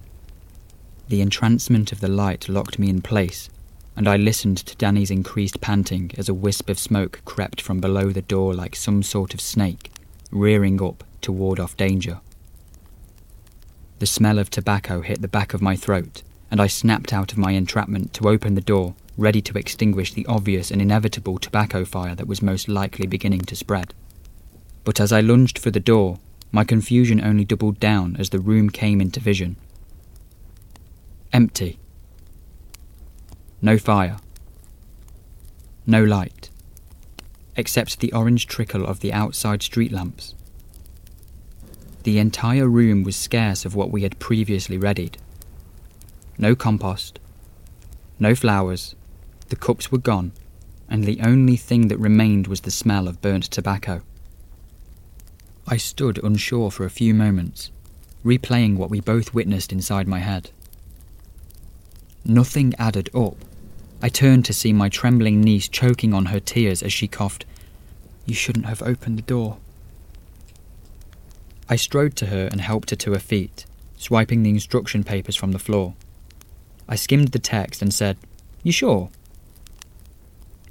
The 1.08 1.20
entrancement 1.20 1.92
of 1.92 2.00
the 2.00 2.08
light 2.08 2.48
locked 2.48 2.78
me 2.78 2.88
in 2.88 3.02
place, 3.02 3.50
and 3.96 4.08
I 4.08 4.16
listened 4.16 4.58
to 4.58 4.76
Danny's 4.76 5.10
increased 5.10 5.60
panting 5.60 6.12
as 6.16 6.28
a 6.28 6.34
wisp 6.34 6.70
of 6.70 6.78
smoke 6.78 7.20
crept 7.24 7.60
from 7.60 7.80
below 7.80 8.10
the 8.10 8.22
door 8.22 8.54
like 8.54 8.76
some 8.76 9.02
sort 9.02 9.34
of 9.34 9.40
snake, 9.40 9.90
rearing 10.30 10.80
up 10.80 11.04
to 11.22 11.32
ward 11.32 11.58
off 11.58 11.76
danger. 11.76 12.20
The 13.98 14.06
smell 14.06 14.38
of 14.38 14.48
tobacco 14.48 15.02
hit 15.02 15.20
the 15.20 15.28
back 15.28 15.52
of 15.52 15.60
my 15.60 15.76
throat, 15.76 16.22
and 16.50 16.60
I 16.60 16.66
snapped 16.68 17.12
out 17.12 17.32
of 17.32 17.38
my 17.38 17.52
entrapment 17.52 18.14
to 18.14 18.28
open 18.28 18.54
the 18.54 18.60
door, 18.60 18.94
ready 19.16 19.42
to 19.42 19.58
extinguish 19.58 20.14
the 20.14 20.24
obvious 20.26 20.70
and 20.70 20.80
inevitable 20.80 21.38
tobacco 21.38 21.84
fire 21.84 22.14
that 22.14 22.26
was 22.26 22.40
most 22.40 22.68
likely 22.68 23.06
beginning 23.06 23.42
to 23.42 23.56
spread. 23.56 23.92
But 24.84 25.00
as 25.00 25.12
I 25.12 25.20
lunged 25.20 25.58
for 25.58 25.70
the 25.70 25.80
door, 25.80 26.18
my 26.52 26.64
confusion 26.64 27.20
only 27.20 27.44
doubled 27.44 27.78
down 27.78 28.16
as 28.18 28.30
the 28.30 28.40
room 28.40 28.70
came 28.70 29.00
into 29.00 29.20
vision. 29.20 29.56
Empty. 31.32 31.78
No 33.62 33.78
fire. 33.78 34.16
No 35.86 36.02
light. 36.02 36.50
Except 37.56 38.00
the 38.00 38.12
orange 38.12 38.46
trickle 38.46 38.84
of 38.84 39.00
the 39.00 39.12
outside 39.12 39.62
street 39.62 39.92
lamps. 39.92 40.34
The 42.02 42.18
entire 42.18 42.68
room 42.68 43.04
was 43.04 43.16
scarce 43.16 43.64
of 43.64 43.74
what 43.74 43.90
we 43.90 44.02
had 44.02 44.18
previously 44.18 44.78
readied. 44.78 45.18
No 46.38 46.56
compost. 46.56 47.20
No 48.18 48.34
flowers. 48.34 48.94
The 49.50 49.56
cups 49.56 49.92
were 49.92 49.98
gone, 49.98 50.32
and 50.88 51.04
the 51.04 51.20
only 51.20 51.56
thing 51.56 51.88
that 51.88 51.98
remained 51.98 52.46
was 52.46 52.62
the 52.62 52.70
smell 52.70 53.06
of 53.06 53.20
burnt 53.20 53.44
tobacco. 53.44 54.02
I 55.72 55.76
stood 55.76 56.18
unsure 56.24 56.72
for 56.72 56.84
a 56.84 56.90
few 56.90 57.14
moments, 57.14 57.70
replaying 58.24 58.76
what 58.76 58.90
we 58.90 59.00
both 59.00 59.32
witnessed 59.32 59.70
inside 59.70 60.08
my 60.08 60.18
head. 60.18 60.50
Nothing 62.24 62.74
added 62.76 63.08
up. 63.14 63.36
I 64.02 64.08
turned 64.08 64.44
to 64.46 64.52
see 64.52 64.72
my 64.72 64.88
trembling 64.88 65.40
niece 65.40 65.68
choking 65.68 66.12
on 66.12 66.26
her 66.26 66.40
tears 66.40 66.82
as 66.82 66.92
she 66.92 67.06
coughed, 67.06 67.44
You 68.26 68.34
shouldn't 68.34 68.66
have 68.66 68.82
opened 68.82 69.16
the 69.16 69.22
door. 69.22 69.58
I 71.68 71.76
strode 71.76 72.16
to 72.16 72.26
her 72.26 72.48
and 72.50 72.60
helped 72.60 72.90
her 72.90 72.96
to 72.96 73.12
her 73.12 73.20
feet, 73.20 73.64
swiping 73.96 74.42
the 74.42 74.50
instruction 74.50 75.04
papers 75.04 75.36
from 75.36 75.52
the 75.52 75.60
floor. 75.60 75.94
I 76.88 76.96
skimmed 76.96 77.28
the 77.28 77.38
text 77.38 77.80
and 77.80 77.94
said, 77.94 78.16
You 78.64 78.72
sure? 78.72 79.10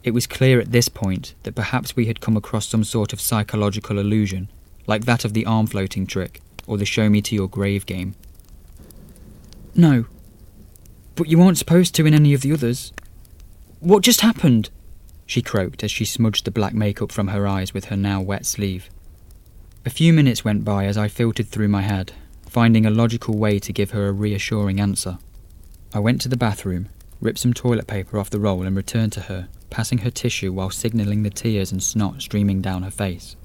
It 0.03 0.11
was 0.11 0.27
clear 0.27 0.59
at 0.59 0.73
this 0.73 0.89
point 0.89 1.35
that 1.43 1.55
perhaps 1.55 1.95
we 1.95 2.07
had 2.07 2.19
come 2.19 2.35
across 2.35 2.67
some 2.67 2.83
sort 2.83 3.13
of 3.13 3.21
psychological 3.21 3.97
illusion, 3.97 4.49
like 4.87 5.05
that 5.05 5.25
of 5.25 5.33
the 5.33 5.45
arm 5.45 5.67
floating 5.67 6.07
trick 6.07 6.41
or 6.67 6.77
the 6.77 6.85
show 6.85 7.09
me 7.09 7.21
to 7.21 7.35
your 7.35 7.47
grave 7.47 7.85
game. 7.85 8.15
No. 9.75 10.05
But 11.15 11.27
you 11.27 11.41
aren't 11.41 11.57
supposed 11.57 11.95
to 11.95 12.05
in 12.05 12.13
any 12.13 12.33
of 12.33 12.41
the 12.41 12.53
others. 12.53 12.93
What 13.79 14.03
just 14.03 14.21
happened? 14.21 14.69
She 15.25 15.41
croaked 15.41 15.83
as 15.83 15.91
she 15.91 16.05
smudged 16.05 16.45
the 16.45 16.51
black 16.51 16.73
makeup 16.73 17.11
from 17.11 17.29
her 17.29 17.47
eyes 17.47 17.73
with 17.73 17.85
her 17.85 17.95
now 17.95 18.21
wet 18.21 18.45
sleeve. 18.45 18.89
A 19.85 19.89
few 19.89 20.11
minutes 20.11 20.43
went 20.43 20.65
by 20.65 20.85
as 20.85 20.97
I 20.97 21.07
filtered 21.07 21.47
through 21.47 21.69
my 21.69 21.81
head, 21.81 22.11
finding 22.47 22.85
a 22.85 22.91
logical 22.91 23.37
way 23.37 23.59
to 23.59 23.73
give 23.73 23.91
her 23.91 24.07
a 24.07 24.11
reassuring 24.11 24.79
answer. 24.79 25.17
I 25.93 25.99
went 25.99 26.21
to 26.21 26.29
the 26.29 26.37
bathroom, 26.37 26.89
ripped 27.21 27.39
some 27.39 27.53
toilet 27.53 27.87
paper 27.87 28.19
off 28.19 28.29
the 28.29 28.39
roll, 28.39 28.63
and 28.63 28.75
returned 28.75 29.13
to 29.13 29.21
her, 29.21 29.47
passing 29.69 29.99
her 29.99 30.11
tissue 30.11 30.51
while 30.51 30.69
signalling 30.69 31.23
the 31.23 31.29
tears 31.29 31.71
and 31.71 31.81
snot 31.81 32.21
streaming 32.21 32.61
down 32.61 32.83
her 32.83 32.91
face. 32.91 33.35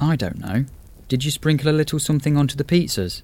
I 0.00 0.16
don't 0.16 0.38
know. 0.38 0.64
Did 1.08 1.24
you 1.24 1.30
sprinkle 1.30 1.70
a 1.70 1.76
little 1.76 1.98
something 1.98 2.36
onto 2.36 2.56
the 2.56 2.64
pizzas? 2.64 3.22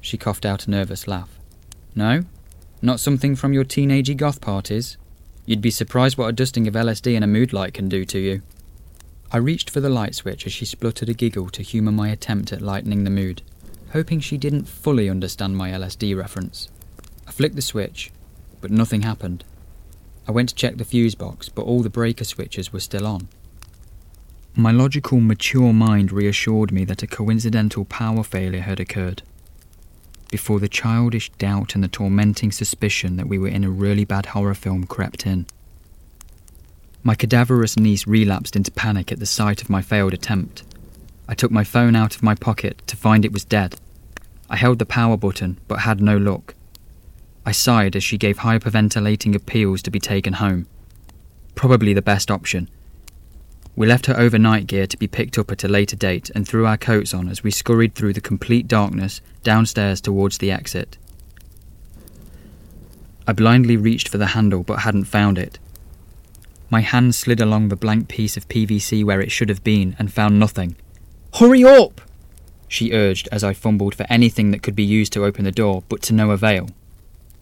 She 0.00 0.18
coughed 0.18 0.44
out 0.44 0.66
a 0.66 0.70
nervous 0.70 1.06
laugh. 1.06 1.38
No? 1.94 2.24
Not 2.80 2.98
something 2.98 3.36
from 3.36 3.52
your 3.52 3.64
teenagey 3.64 4.16
goth 4.16 4.40
parties? 4.40 4.96
You'd 5.46 5.60
be 5.60 5.70
surprised 5.70 6.18
what 6.18 6.28
a 6.28 6.32
dusting 6.32 6.66
of 6.66 6.74
LSD 6.74 7.14
in 7.14 7.22
a 7.22 7.28
mood 7.28 7.52
light 7.52 7.74
can 7.74 7.88
do 7.88 8.04
to 8.06 8.18
you. 8.18 8.42
I 9.30 9.36
reached 9.36 9.70
for 9.70 9.80
the 9.80 9.88
light 9.88 10.14
switch 10.16 10.44
as 10.46 10.52
she 10.52 10.64
spluttered 10.64 11.08
a 11.08 11.14
giggle 11.14 11.48
to 11.50 11.62
humour 11.62 11.92
my 11.92 12.08
attempt 12.08 12.52
at 12.52 12.60
lightening 12.60 13.04
the 13.04 13.10
mood, 13.10 13.42
hoping 13.92 14.18
she 14.18 14.36
didn't 14.36 14.68
fully 14.68 15.08
understand 15.08 15.56
my 15.56 15.70
LSD 15.70 16.16
reference. 16.16 16.68
I 17.26 17.30
flicked 17.30 17.56
the 17.56 17.62
switch, 17.62 18.10
but 18.60 18.70
nothing 18.70 19.02
happened. 19.02 19.44
I 20.26 20.32
went 20.32 20.48
to 20.48 20.54
check 20.54 20.76
the 20.76 20.84
fuse 20.84 21.14
box, 21.14 21.48
but 21.48 21.62
all 21.62 21.82
the 21.82 21.90
breaker 21.90 22.24
switches 22.24 22.72
were 22.72 22.80
still 22.80 23.06
on. 23.06 23.28
My 24.54 24.70
logical, 24.70 25.18
mature 25.18 25.72
mind 25.72 26.12
reassured 26.12 26.72
me 26.72 26.84
that 26.84 27.02
a 27.02 27.06
coincidental 27.06 27.86
power 27.86 28.22
failure 28.22 28.60
had 28.60 28.80
occurred, 28.80 29.22
before 30.30 30.60
the 30.60 30.68
childish 30.68 31.30
doubt 31.38 31.74
and 31.74 31.82
the 31.82 31.88
tormenting 31.88 32.52
suspicion 32.52 33.16
that 33.16 33.28
we 33.28 33.38
were 33.38 33.48
in 33.48 33.64
a 33.64 33.70
really 33.70 34.04
bad 34.04 34.26
horror 34.26 34.54
film 34.54 34.84
crept 34.84 35.26
in. 35.26 35.46
My 37.02 37.14
cadaverous 37.14 37.78
niece 37.78 38.06
relapsed 38.06 38.54
into 38.54 38.70
panic 38.70 39.10
at 39.10 39.20
the 39.20 39.26
sight 39.26 39.62
of 39.62 39.70
my 39.70 39.80
failed 39.80 40.12
attempt. 40.12 40.64
I 41.26 41.34
took 41.34 41.50
my 41.50 41.64
phone 41.64 41.96
out 41.96 42.14
of 42.14 42.22
my 42.22 42.34
pocket 42.34 42.82
to 42.88 42.96
find 42.96 43.24
it 43.24 43.32
was 43.32 43.46
dead. 43.46 43.76
I 44.50 44.56
held 44.56 44.78
the 44.78 44.86
power 44.86 45.16
button 45.16 45.58
but 45.66 45.80
had 45.80 46.02
no 46.02 46.18
luck. 46.18 46.54
I 47.46 47.52
sighed 47.52 47.96
as 47.96 48.04
she 48.04 48.18
gave 48.18 48.38
hyperventilating 48.38 49.34
appeals 49.34 49.80
to 49.82 49.90
be 49.90 49.98
taken 49.98 50.34
home. 50.34 50.66
Probably 51.54 51.94
the 51.94 52.02
best 52.02 52.30
option. 52.30 52.68
We 53.74 53.86
left 53.86 54.06
her 54.06 54.18
overnight 54.18 54.66
gear 54.66 54.86
to 54.86 54.96
be 54.98 55.06
picked 55.06 55.38
up 55.38 55.50
at 55.50 55.64
a 55.64 55.68
later 55.68 55.96
date 55.96 56.30
and 56.34 56.46
threw 56.46 56.66
our 56.66 56.76
coats 56.76 57.14
on 57.14 57.28
as 57.28 57.42
we 57.42 57.50
scurried 57.50 57.94
through 57.94 58.12
the 58.12 58.20
complete 58.20 58.68
darkness 58.68 59.22
downstairs 59.42 60.00
towards 60.00 60.38
the 60.38 60.50
exit. 60.50 60.98
I 63.26 63.32
blindly 63.32 63.76
reached 63.76 64.08
for 64.08 64.18
the 64.18 64.28
handle 64.28 64.62
but 64.62 64.80
hadn't 64.80 65.04
found 65.04 65.38
it. 65.38 65.58
My 66.68 66.80
hand 66.80 67.14
slid 67.14 67.40
along 67.40 67.68
the 67.68 67.76
blank 67.76 68.08
piece 68.08 68.36
of 68.36 68.48
PVC 68.48 69.04
where 69.04 69.20
it 69.20 69.32
should 69.32 69.48
have 69.48 69.64
been 69.64 69.96
and 69.98 70.12
found 70.12 70.38
nothing. 70.38 70.76
Hurry 71.34 71.64
up! 71.64 72.00
She 72.68 72.92
urged 72.92 73.28
as 73.30 73.44
I 73.44 73.54
fumbled 73.54 73.94
for 73.94 74.06
anything 74.08 74.50
that 74.50 74.62
could 74.62 74.76
be 74.76 74.84
used 74.84 75.12
to 75.14 75.24
open 75.24 75.44
the 75.44 75.52
door, 75.52 75.82
but 75.88 76.02
to 76.02 76.14
no 76.14 76.30
avail. 76.30 76.68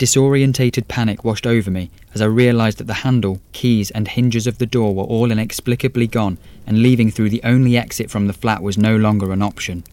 Disorientated 0.01 0.89
panic 0.89 1.25
washed 1.25 1.47
over 1.47 1.71
me 1.71 1.91
as 2.15 2.23
I 2.23 2.25
realised 2.25 2.79
that 2.79 2.87
the 2.87 3.05
handle, 3.05 3.39
keys, 3.53 3.91
and 3.91 4.09
hinges 4.09 4.47
of 4.47 4.57
the 4.57 4.65
door 4.65 4.95
were 4.95 5.05
all 5.05 5.31
inexplicably 5.31 6.07
gone, 6.07 6.39
and 6.67 6.83
leaving 6.83 7.11
through 7.11 7.29
the 7.29 7.43
only 7.45 7.77
exit 7.77 8.11
from 8.11 8.27
the 8.27 8.33
flat 8.33 8.63
was 8.63 8.79
no 8.79 8.97
longer 8.97 9.31
an 9.31 9.43
option. 9.43 9.85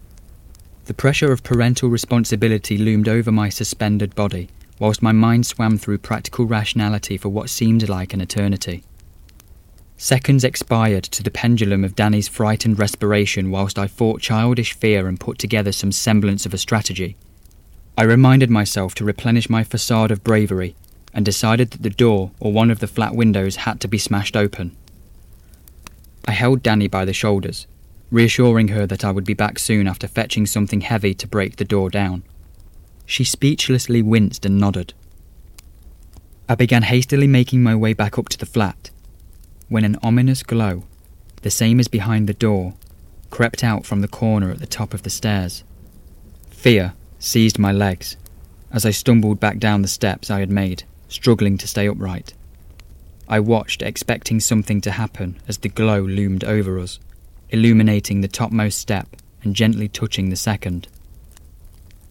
The 0.86 0.94
pressure 0.94 1.34
of 1.34 1.44
parental 1.44 1.90
responsibility 1.90 2.78
loomed 2.78 3.10
over 3.10 3.34
my 3.34 3.50
suspended 3.50 4.16
body, 4.16 4.48
whilst 4.80 5.02
my 5.02 5.12
mind 5.12 5.46
swam 5.46 5.78
through 5.78 5.98
practical 5.98 6.46
rationality 6.46 7.18
for 7.18 7.28
what 7.28 7.50
seemed 7.50 7.90
like 7.90 8.14
an 8.14 8.22
eternity. 8.22 8.86
Seconds 9.98 10.46
expired 10.46 11.04
to 11.04 11.22
the 11.22 11.32
pendulum 11.32 11.84
of 11.84 11.98
Danny's 11.98 12.30
frightened 12.30 12.80
respiration 12.80 13.52
whilst 13.52 13.78
I 13.78 13.88
fought 13.88 14.22
childish 14.22 14.72
fear 14.72 15.10
and 15.10 15.20
put 15.20 15.38
together 15.38 15.74
some 15.74 15.92
semblance 15.92 16.46
of 16.46 16.54
a 16.54 16.58
strategy, 16.58 17.18
I 18.00 18.04
reminded 18.04 18.52
myself 18.52 18.94
to 18.96 19.04
replenish 19.04 19.50
my 19.50 19.64
facade 19.64 20.12
of 20.12 20.24
bravery 20.24 20.76
and 21.16 21.26
decided 21.26 21.72
that 21.72 21.82
the 21.82 21.90
door 21.90 22.30
or 22.40 22.54
one 22.54 22.70
of 22.70 22.80
the 22.80 22.86
flat 22.86 23.16
windows 23.16 23.56
had 23.58 23.82
to 23.82 23.88
be 23.88 23.98
smashed 23.98 24.38
open. 24.38 24.78
I 26.28 26.32
held 26.32 26.62
Danny 26.62 26.88
by 26.88 27.06
the 27.06 27.14
shoulders, 27.14 27.66
reassuring 28.12 28.68
her 28.68 28.86
that 28.86 29.04
I 29.04 29.10
would 29.10 29.26
be 29.26 29.34
back 29.34 29.58
soon 29.58 29.88
after 29.88 30.08
fetching 30.08 30.46
something 30.46 30.82
heavy 30.82 31.16
to 31.16 31.28
break 31.28 31.56
the 31.56 31.66
door 31.66 31.90
down. 31.90 32.22
She 33.08 33.24
speechlessly 33.24 34.04
winced 34.04 34.46
and 34.46 34.60
nodded. 34.60 34.94
I 36.48 36.54
began 36.54 36.84
hastily 36.84 37.26
making 37.26 37.64
my 37.64 37.76
way 37.76 37.94
back 37.94 38.20
up 38.20 38.30
to 38.30 38.38
the 38.38 38.46
flat 38.46 38.92
when 39.70 39.84
an 39.84 39.98
ominous 40.04 40.44
glow, 40.44 40.84
the 41.42 41.50
same 41.50 41.80
as 41.80 41.88
behind 41.88 42.30
the 42.30 42.34
door, 42.34 42.76
crept 43.32 43.64
out 43.64 43.86
from 43.86 44.02
the 44.02 44.08
corner 44.08 44.52
at 44.52 44.60
the 44.60 44.68
top 44.68 44.94
of 44.94 45.02
the 45.02 45.10
stairs. 45.10 45.64
Fear 46.52 46.94
seized 47.20 47.60
my 47.60 47.72
legs 47.72 48.18
as 48.72 48.86
I 48.86 48.92
stumbled 48.92 49.40
back 49.40 49.60
down 49.60 49.82
the 49.82 49.88
steps 49.88 50.30
I 50.30 50.40
had 50.40 50.52
made 50.52 50.84
struggling 51.08 51.58
to 51.58 51.68
stay 51.68 51.88
upright. 51.88 52.34
I 53.28 53.40
watched, 53.40 53.82
expecting 53.82 54.40
something 54.40 54.82
to 54.82 54.92
happen 54.92 55.40
as 55.48 55.58
the 55.58 55.70
glow 55.70 56.02
loomed 56.02 56.44
over 56.44 56.80
us, 56.80 57.00
illuminating 57.50 58.22
the 58.22 58.28
topmost 58.28 58.78
step 58.78 59.08
and 59.44 59.56
gently 59.56 59.88
touching 59.88 60.30
the 60.30 60.36
second. 60.36 60.88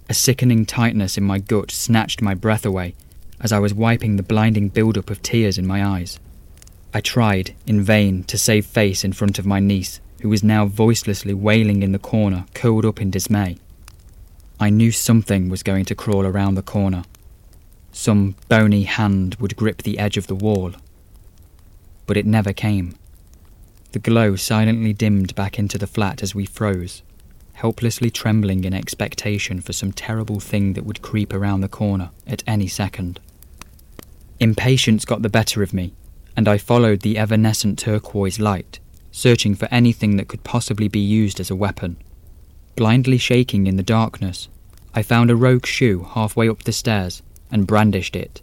A 0.09 0.15
sickening 0.15 0.67
tightness 0.67 1.19
in 1.19 1.25
my 1.25 1.39
gut 1.39 1.71
snatched 1.71 2.23
my 2.23 2.35
breath 2.35 2.65
away 2.65 2.95
as 3.41 3.53
I 3.53 3.59
was 3.59 3.75
wiping 3.75 4.17
the 4.17 4.23
blinding 4.23 4.69
build-up 4.69 5.11
of 5.11 5.23
tears 5.23 5.59
in 5.59 5.67
my 5.67 5.85
eyes. 5.85 6.19
I 6.95 7.01
tried, 7.01 7.55
in 7.67 7.83
vain, 7.83 8.25
to 8.25 8.39
save 8.39 8.65
face 8.65 9.05
in 9.05 9.13
front 9.13 9.39
of 9.39 9.45
my 9.45 9.61
niece, 9.61 10.01
who 10.23 10.31
was 10.31 10.43
now 10.43 10.67
voicelessly 10.67 11.35
wailing 11.35 11.83
in 11.83 11.93
the 11.93 11.99
corner, 11.99 12.47
curled 12.55 12.87
up 12.87 13.01
in 13.01 13.11
dismay. 13.11 13.59
I 14.59 14.71
knew 14.71 14.91
something 14.91 15.49
was 15.49 15.63
going 15.63 15.85
to 15.87 15.95
crawl 15.95 16.25
around 16.27 16.55
the 16.55 16.63
corner, 16.63 17.05
some 17.97 18.35
bony 18.51 18.83
hand 18.83 19.37
would 19.37 19.57
grip 19.57 19.83
the 19.83 19.99
edge 19.99 20.19
of 20.19 20.27
the 20.27 20.35
wall. 20.35 20.73
But 22.07 22.19
it 22.19 22.27
never 22.27 22.53
came. 22.53 22.95
The 23.93 23.99
glow 23.99 24.37
silently 24.37 24.93
dimmed 24.93 25.35
back 25.35 25.59
into 25.59 25.79
the 25.79 25.87
flat 25.87 26.23
as 26.23 26.35
we 26.35 26.45
froze, 26.45 27.03
helplessly 27.55 28.11
trembling 28.11 28.65
in 28.65 28.75
expectation 28.75 29.63
for 29.63 29.73
some 29.73 29.93
terrible 29.93 30.41
thing 30.41 30.75
that 30.75 30.85
would 30.85 31.01
creep 31.01 31.33
around 31.33 31.63
the 31.63 31.69
corner 31.69 32.11
at 32.27 32.45
any 32.47 32.69
second. 32.69 33.19
Impatience 34.41 35.07
got 35.07 35.23
the 35.23 35.31
better 35.31 35.63
of 35.63 35.73
me, 35.73 35.95
and 36.37 36.47
I 36.47 36.59
followed 36.59 37.01
the 37.01 37.17
evanescent 37.17 37.79
turquoise 37.79 38.39
light, 38.39 38.79
searching 39.11 39.55
for 39.55 39.69
anything 39.71 40.19
that 40.19 40.29
could 40.29 40.45
possibly 40.45 40.87
be 40.87 41.01
used 41.01 41.41
as 41.41 41.51
a 41.51 41.57
weapon. 41.57 41.97
Blindly 42.77 43.17
shaking 43.17 43.67
in 43.67 43.77
the 43.77 43.83
darkness, 43.83 44.49
I 44.95 45.03
found 45.03 45.31
a 45.31 45.37
rogue 45.37 45.65
shoe 45.65 46.07
halfway 46.11 46.47
up 46.47 46.65
the 46.65 46.73
stairs 46.73 47.23
and 47.51 47.67
brandished 47.67 48.15
it. 48.15 48.43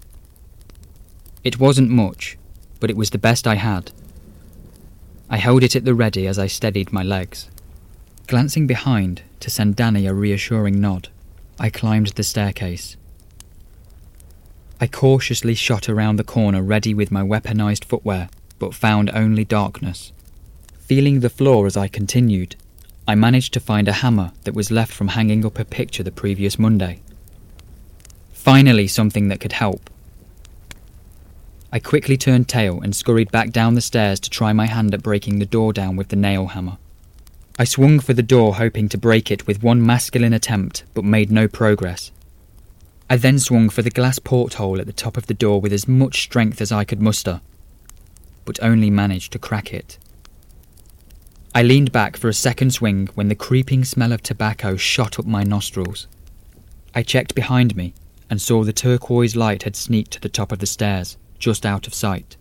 It 1.43 1.59
wasn't 1.59 1.91
much, 1.91 2.37
but 2.79 2.89
it 2.89 2.97
was 2.97 3.11
the 3.11 3.19
best 3.19 3.45
I 3.45 3.55
had. 3.55 3.91
I 5.29 5.37
held 5.37 5.61
it 5.63 5.75
at 5.75 5.85
the 5.85 5.93
ready 5.93 6.25
as 6.25 6.39
I 6.39 6.47
steadied 6.47 6.91
my 6.91 7.03
legs. 7.03 7.49
Glancing 8.25 8.65
behind 8.65 9.21
to 9.39 9.51
send 9.51 9.75
Danny 9.75 10.07
a 10.07 10.13
reassuring 10.15 10.81
nod, 10.81 11.09
I 11.59 11.69
climbed 11.69 12.07
the 12.07 12.23
staircase. 12.23 12.97
I 14.81 14.87
cautiously 14.87 15.53
shot 15.53 15.87
around 15.87 16.15
the 16.15 16.23
corner 16.23 16.63
ready 16.63 16.95
with 16.95 17.11
my 17.11 17.21
weaponized 17.21 17.85
footwear, 17.85 18.29
but 18.57 18.73
found 18.73 19.11
only 19.13 19.45
darkness. 19.45 20.11
Feeling 20.79 21.19
the 21.19 21.29
floor 21.29 21.67
as 21.67 21.77
I 21.77 21.87
continued, 21.87 22.55
I 23.05 23.15
managed 23.15 23.53
to 23.53 23.59
find 23.59 23.87
a 23.87 23.93
hammer 23.93 24.31
that 24.43 24.53
was 24.53 24.71
left 24.71 24.93
from 24.93 25.09
hanging 25.09 25.45
up 25.45 25.59
a 25.59 25.65
picture 25.65 26.03
the 26.03 26.11
previous 26.11 26.57
Monday. 26.57 27.01
Finally, 28.31 28.87
something 28.87 29.27
that 29.27 29.41
could 29.41 29.53
help. 29.53 29.89
I 31.71 31.79
quickly 31.79 32.17
turned 32.17 32.47
tail 32.47 32.79
and 32.81 32.95
scurried 32.95 33.31
back 33.31 33.51
down 33.51 33.73
the 33.73 33.81
stairs 33.81 34.19
to 34.21 34.29
try 34.29 34.53
my 34.53 34.67
hand 34.67 34.93
at 34.93 35.03
breaking 35.03 35.39
the 35.39 35.45
door 35.45 35.73
down 35.73 35.95
with 35.95 36.09
the 36.09 36.15
nail 36.15 36.47
hammer. 36.47 36.77
I 37.59 37.65
swung 37.65 37.99
for 37.99 38.13
the 38.13 38.23
door, 38.23 38.55
hoping 38.55 38.87
to 38.89 38.97
break 38.97 39.29
it 39.29 39.47
with 39.47 39.63
one 39.63 39.85
masculine 39.85 40.33
attempt, 40.33 40.83
but 40.93 41.03
made 41.03 41.31
no 41.31 41.47
progress. 41.47 42.11
I 43.09 43.17
then 43.17 43.37
swung 43.37 43.69
for 43.69 43.81
the 43.81 43.89
glass 43.89 44.17
porthole 44.17 44.79
at 44.79 44.85
the 44.85 44.93
top 44.93 45.17
of 45.17 45.27
the 45.27 45.33
door 45.33 45.59
with 45.59 45.73
as 45.73 45.87
much 45.87 46.21
strength 46.21 46.61
as 46.61 46.71
I 46.71 46.83
could 46.83 47.01
muster, 47.01 47.41
but 48.45 48.63
only 48.63 48.89
managed 48.89 49.33
to 49.33 49.39
crack 49.39 49.73
it. 49.73 49.97
I 51.55 51.61
leaned 51.61 51.91
back 51.91 52.17
for 52.17 52.29
a 52.29 52.33
second 52.33 52.71
swing 52.71 53.09
when 53.13 53.27
the 53.27 53.35
creeping 53.35 53.83
smell 53.83 54.11
of 54.11 54.23
tobacco 54.23 54.75
shot 54.75 55.19
up 55.19 55.25
my 55.27 55.43
nostrils. 55.43 56.07
I 56.95 57.03
checked 57.03 57.35
behind 57.35 57.75
me 57.75 57.93
and 58.27 58.41
saw 58.41 58.63
the 58.63 58.73
turquoise 58.73 59.35
light 59.35 59.61
had 59.61 59.75
sneaked 59.75 60.13
to 60.13 60.19
the 60.19 60.29
top 60.29 60.51
of 60.51 60.57
the 60.57 60.65
stairs, 60.65 61.15
just 61.37 61.63
out 61.63 61.85
of 61.85 61.93
sight. 61.93 62.37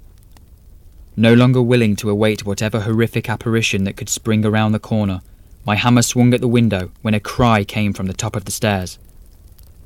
No 1.14 1.34
longer 1.34 1.60
willing 1.60 1.94
to 1.96 2.08
await 2.08 2.46
whatever 2.46 2.80
horrific 2.80 3.28
apparition 3.28 3.84
that 3.84 3.98
could 3.98 4.08
spring 4.08 4.46
around 4.46 4.72
the 4.72 4.78
corner, 4.78 5.20
my 5.66 5.76
hammer 5.76 6.00
swung 6.00 6.32
at 6.32 6.40
the 6.40 6.48
window 6.48 6.90
when 7.02 7.12
a 7.12 7.20
cry 7.20 7.64
came 7.64 7.92
from 7.92 8.06
the 8.06 8.14
top 8.14 8.34
of 8.34 8.46
the 8.46 8.50
stairs. 8.50 8.98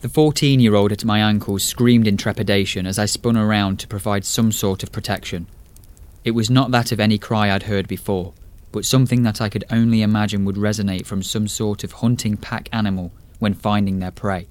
The 0.03 0.09
14 0.09 0.61
year 0.61 0.77
old 0.77 0.93
at 0.93 1.05
my 1.05 1.19
ankles 1.19 1.65
screamed 1.65 2.07
in 2.07 2.17
trepidation 2.17 2.87
as 2.87 2.97
I 2.97 3.07
spun 3.07 3.37
around 3.37 3.81
to 3.81 3.89
provide 3.89 4.25
some 4.25 4.53
sort 4.53 4.85
of 4.85 4.93
protection. 4.93 5.49
It 6.23 6.31
was 6.31 6.49
not 6.49 6.71
that 6.71 6.93
of 6.93 7.01
any 7.01 7.19
cry 7.19 7.51
I'd 7.51 7.65
heard 7.65 7.89
before, 7.89 8.33
but 8.77 8.85
something 8.85 9.23
that 9.23 9.41
I 9.41 9.49
could 9.49 9.65
only 9.71 10.03
imagine 10.03 10.45
would 10.45 10.57
resonate 10.57 11.07
from 11.07 11.23
some 11.23 11.49
sort 11.49 11.83
of 11.83 11.93
hunting 11.93 12.37
pack 12.37 12.69
animal 12.73 13.11
when 13.39 13.55
finding 13.55 14.01
their 14.01 14.11
prey. 14.11 14.49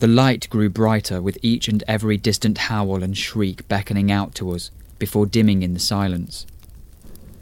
The 0.00 0.08
light 0.08 0.50
grew 0.50 0.68
brighter 0.68 1.22
with 1.22 1.38
each 1.40 1.68
and 1.68 1.84
every 1.86 2.16
distant 2.16 2.58
howl 2.58 3.04
and 3.04 3.16
shriek 3.16 3.68
beckoning 3.68 4.10
out 4.10 4.34
to 4.34 4.50
us 4.50 4.72
before 4.98 5.24
dimming 5.24 5.62
in 5.62 5.72
the 5.72 5.78
silence. 5.78 6.46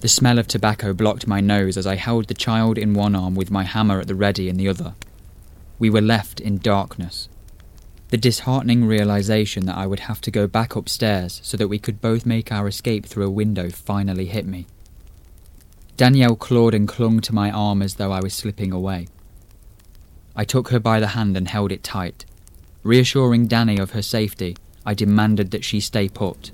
The 0.00 0.08
smell 0.08 0.38
of 0.38 0.48
tobacco 0.48 0.92
blocked 0.92 1.26
my 1.26 1.40
nose 1.40 1.78
as 1.78 1.87
I 1.87 1.94
held 1.96 2.26
the 2.26 2.34
child 2.34 2.76
in 2.76 2.92
one 2.92 3.16
arm 3.16 3.34
with 3.34 3.50
my 3.50 3.64
hammer 3.64 4.00
at 4.00 4.06
the 4.06 4.14
ready 4.14 4.50
in 4.50 4.58
the 4.58 4.68
other. 4.68 4.96
We 5.78 5.88
were 5.88 6.02
left 6.02 6.40
in 6.40 6.58
darkness. 6.58 7.30
The 8.11 8.18
disheartening 8.18 8.84
realization 8.84 9.64
that 9.64 9.78
I 9.78 9.87
would 9.87 10.00
have 10.00 10.20
to 10.20 10.30
go 10.30 10.46
back 10.46 10.76
upstairs 10.76 11.40
so 11.42 11.56
that 11.56 11.68
we 11.68 11.78
could 11.78 12.02
both 12.02 12.26
make 12.26 12.52
our 12.52 12.68
escape 12.68 13.06
through 13.06 13.24
a 13.24 13.30
window 13.30 13.70
finally 13.70 14.26
hit 14.26 14.44
me. 14.44 14.66
Danielle 15.98 16.37
clawed 16.37 16.74
and 16.74 16.87
clung 16.87 17.18
to 17.22 17.34
my 17.34 17.50
arm 17.50 17.82
as 17.82 17.96
though 17.96 18.12
I 18.12 18.20
was 18.20 18.32
slipping 18.32 18.70
away. 18.70 19.08
I 20.37 20.44
took 20.44 20.68
her 20.68 20.78
by 20.78 21.00
the 21.00 21.08
hand 21.08 21.37
and 21.37 21.48
held 21.48 21.72
it 21.72 21.82
tight. 21.82 22.24
Reassuring 22.84 23.48
Danny 23.48 23.78
of 23.78 23.90
her 23.90 24.00
safety, 24.00 24.56
I 24.87 24.94
demanded 24.94 25.50
that 25.50 25.64
she 25.64 25.80
stay 25.80 26.08
put. 26.08 26.52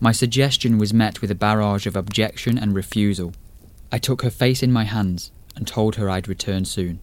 My 0.00 0.10
suggestion 0.10 0.76
was 0.76 0.92
met 0.92 1.20
with 1.20 1.30
a 1.30 1.36
barrage 1.36 1.86
of 1.86 1.94
objection 1.94 2.58
and 2.58 2.74
refusal. 2.74 3.32
I 3.92 3.98
took 3.98 4.22
her 4.22 4.30
face 4.30 4.60
in 4.60 4.72
my 4.72 4.82
hands 4.82 5.30
and 5.54 5.68
told 5.68 5.94
her 5.94 6.10
I'd 6.10 6.26
return 6.26 6.64
soon. 6.64 6.98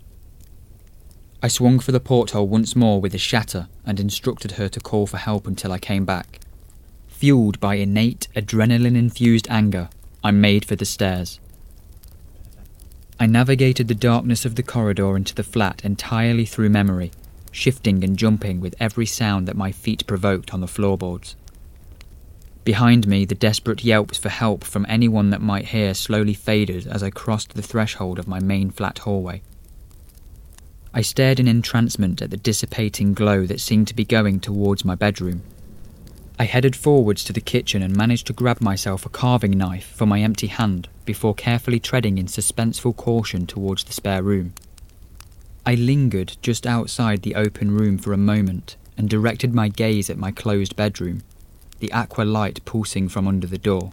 I 1.42 1.48
swung 1.48 1.80
for 1.80 1.94
the 1.94 2.02
porthole 2.02 2.50
once 2.50 2.76
more 2.76 3.00
with 3.00 3.16
a 3.16 3.18
shatter 3.18 3.70
and 3.86 3.98
instructed 3.98 4.52
her 4.54 4.68
to 4.68 4.80
call 4.82 5.08
for 5.08 5.20
help 5.20 5.48
until 5.48 5.72
I 5.72 5.80
came 5.80 6.04
back. 6.04 6.42
Fueled 7.08 7.62
by 7.62 7.76
innate 7.76 8.28
adrenaline 8.36 8.98
infused 8.98 9.48
anger, 9.50 9.88
I 10.22 10.32
made 10.32 10.66
for 10.66 10.76
the 10.76 10.84
stairs. 10.84 11.40
I 13.22 13.28
navigated 13.28 13.88
the 13.88 13.94
darkness 13.94 14.46
of 14.46 14.56
the 14.56 14.64
corridor 14.64 15.16
into 15.16 15.36
the 15.36 15.44
flat 15.44 15.86
entirely 15.86 16.44
through 16.44 16.72
memory, 16.72 17.12
shifting 17.52 18.04
and 18.04 18.18
jumping 18.18 18.60
with 18.60 18.74
every 18.80 19.06
sound 19.06 19.48
that 19.48 19.56
my 19.56 19.72
feet 19.72 20.08
provoked 20.08 20.56
on 20.56 20.62
the 20.62 20.68
floorboards. 20.68 21.36
Behind 22.64 23.06
me, 23.06 23.26
the 23.26 23.36
desperate 23.36 23.84
yelps 23.84 24.18
for 24.18 24.30
help 24.30 24.64
from 24.64 24.88
anyone 24.90 25.30
that 25.30 25.40
might 25.40 25.66
hear 25.66 25.94
slowly 25.94 26.34
faded 26.34 26.88
as 26.88 27.04
I 27.04 27.12
crossed 27.12 27.54
the 27.54 27.62
threshold 27.62 28.18
of 28.18 28.28
my 28.28 28.40
main 28.40 28.72
flat 28.72 28.98
hallway. 28.98 29.44
I 30.92 31.04
stared 31.04 31.40
in 31.40 31.48
entrancement 31.48 32.24
at 32.24 32.32
the 32.32 32.38
dissipating 32.38 33.14
glow 33.14 33.46
that 33.46 33.62
seemed 33.62 33.88
to 33.90 33.96
be 33.96 34.04
going 34.04 34.40
towards 34.40 34.84
my 34.84 34.96
bedroom. 34.96 35.44
I 36.42 36.46
headed 36.46 36.76
forwards 36.76 37.24
to 37.26 37.34
the 37.34 37.40
kitchen 37.40 37.84
and 37.84 37.96
managed 37.96 38.26
to 38.26 38.34
grab 38.34 38.62
myself 38.62 39.06
a 39.06 39.10
carving 39.10 39.52
knife 39.52 39.86
for 39.86 40.08
my 40.08 40.22
empty 40.22 40.48
hand 40.48 40.90
before 41.06 41.36
carefully 41.36 41.80
treading 41.80 42.18
in 42.18 42.26
suspenseful 42.26 42.96
caution 42.96 43.46
towards 43.46 43.84
the 43.84 43.94
spare 43.94 44.24
room. 44.24 44.56
I 45.68 45.76
lingered 45.76 46.38
just 46.42 46.66
outside 46.66 47.22
the 47.22 47.36
open 47.36 47.70
room 47.70 48.00
for 48.00 48.12
a 48.12 48.18
moment 48.18 48.76
and 48.98 49.08
directed 49.08 49.54
my 49.54 49.70
gaze 49.70 50.10
at 50.10 50.18
my 50.18 50.32
closed 50.32 50.76
bedroom, 50.76 51.22
the 51.78 51.92
aqua 51.92 52.24
light 52.24 52.66
pulsing 52.66 53.08
from 53.08 53.28
under 53.28 53.46
the 53.46 53.60
door. 53.60 53.92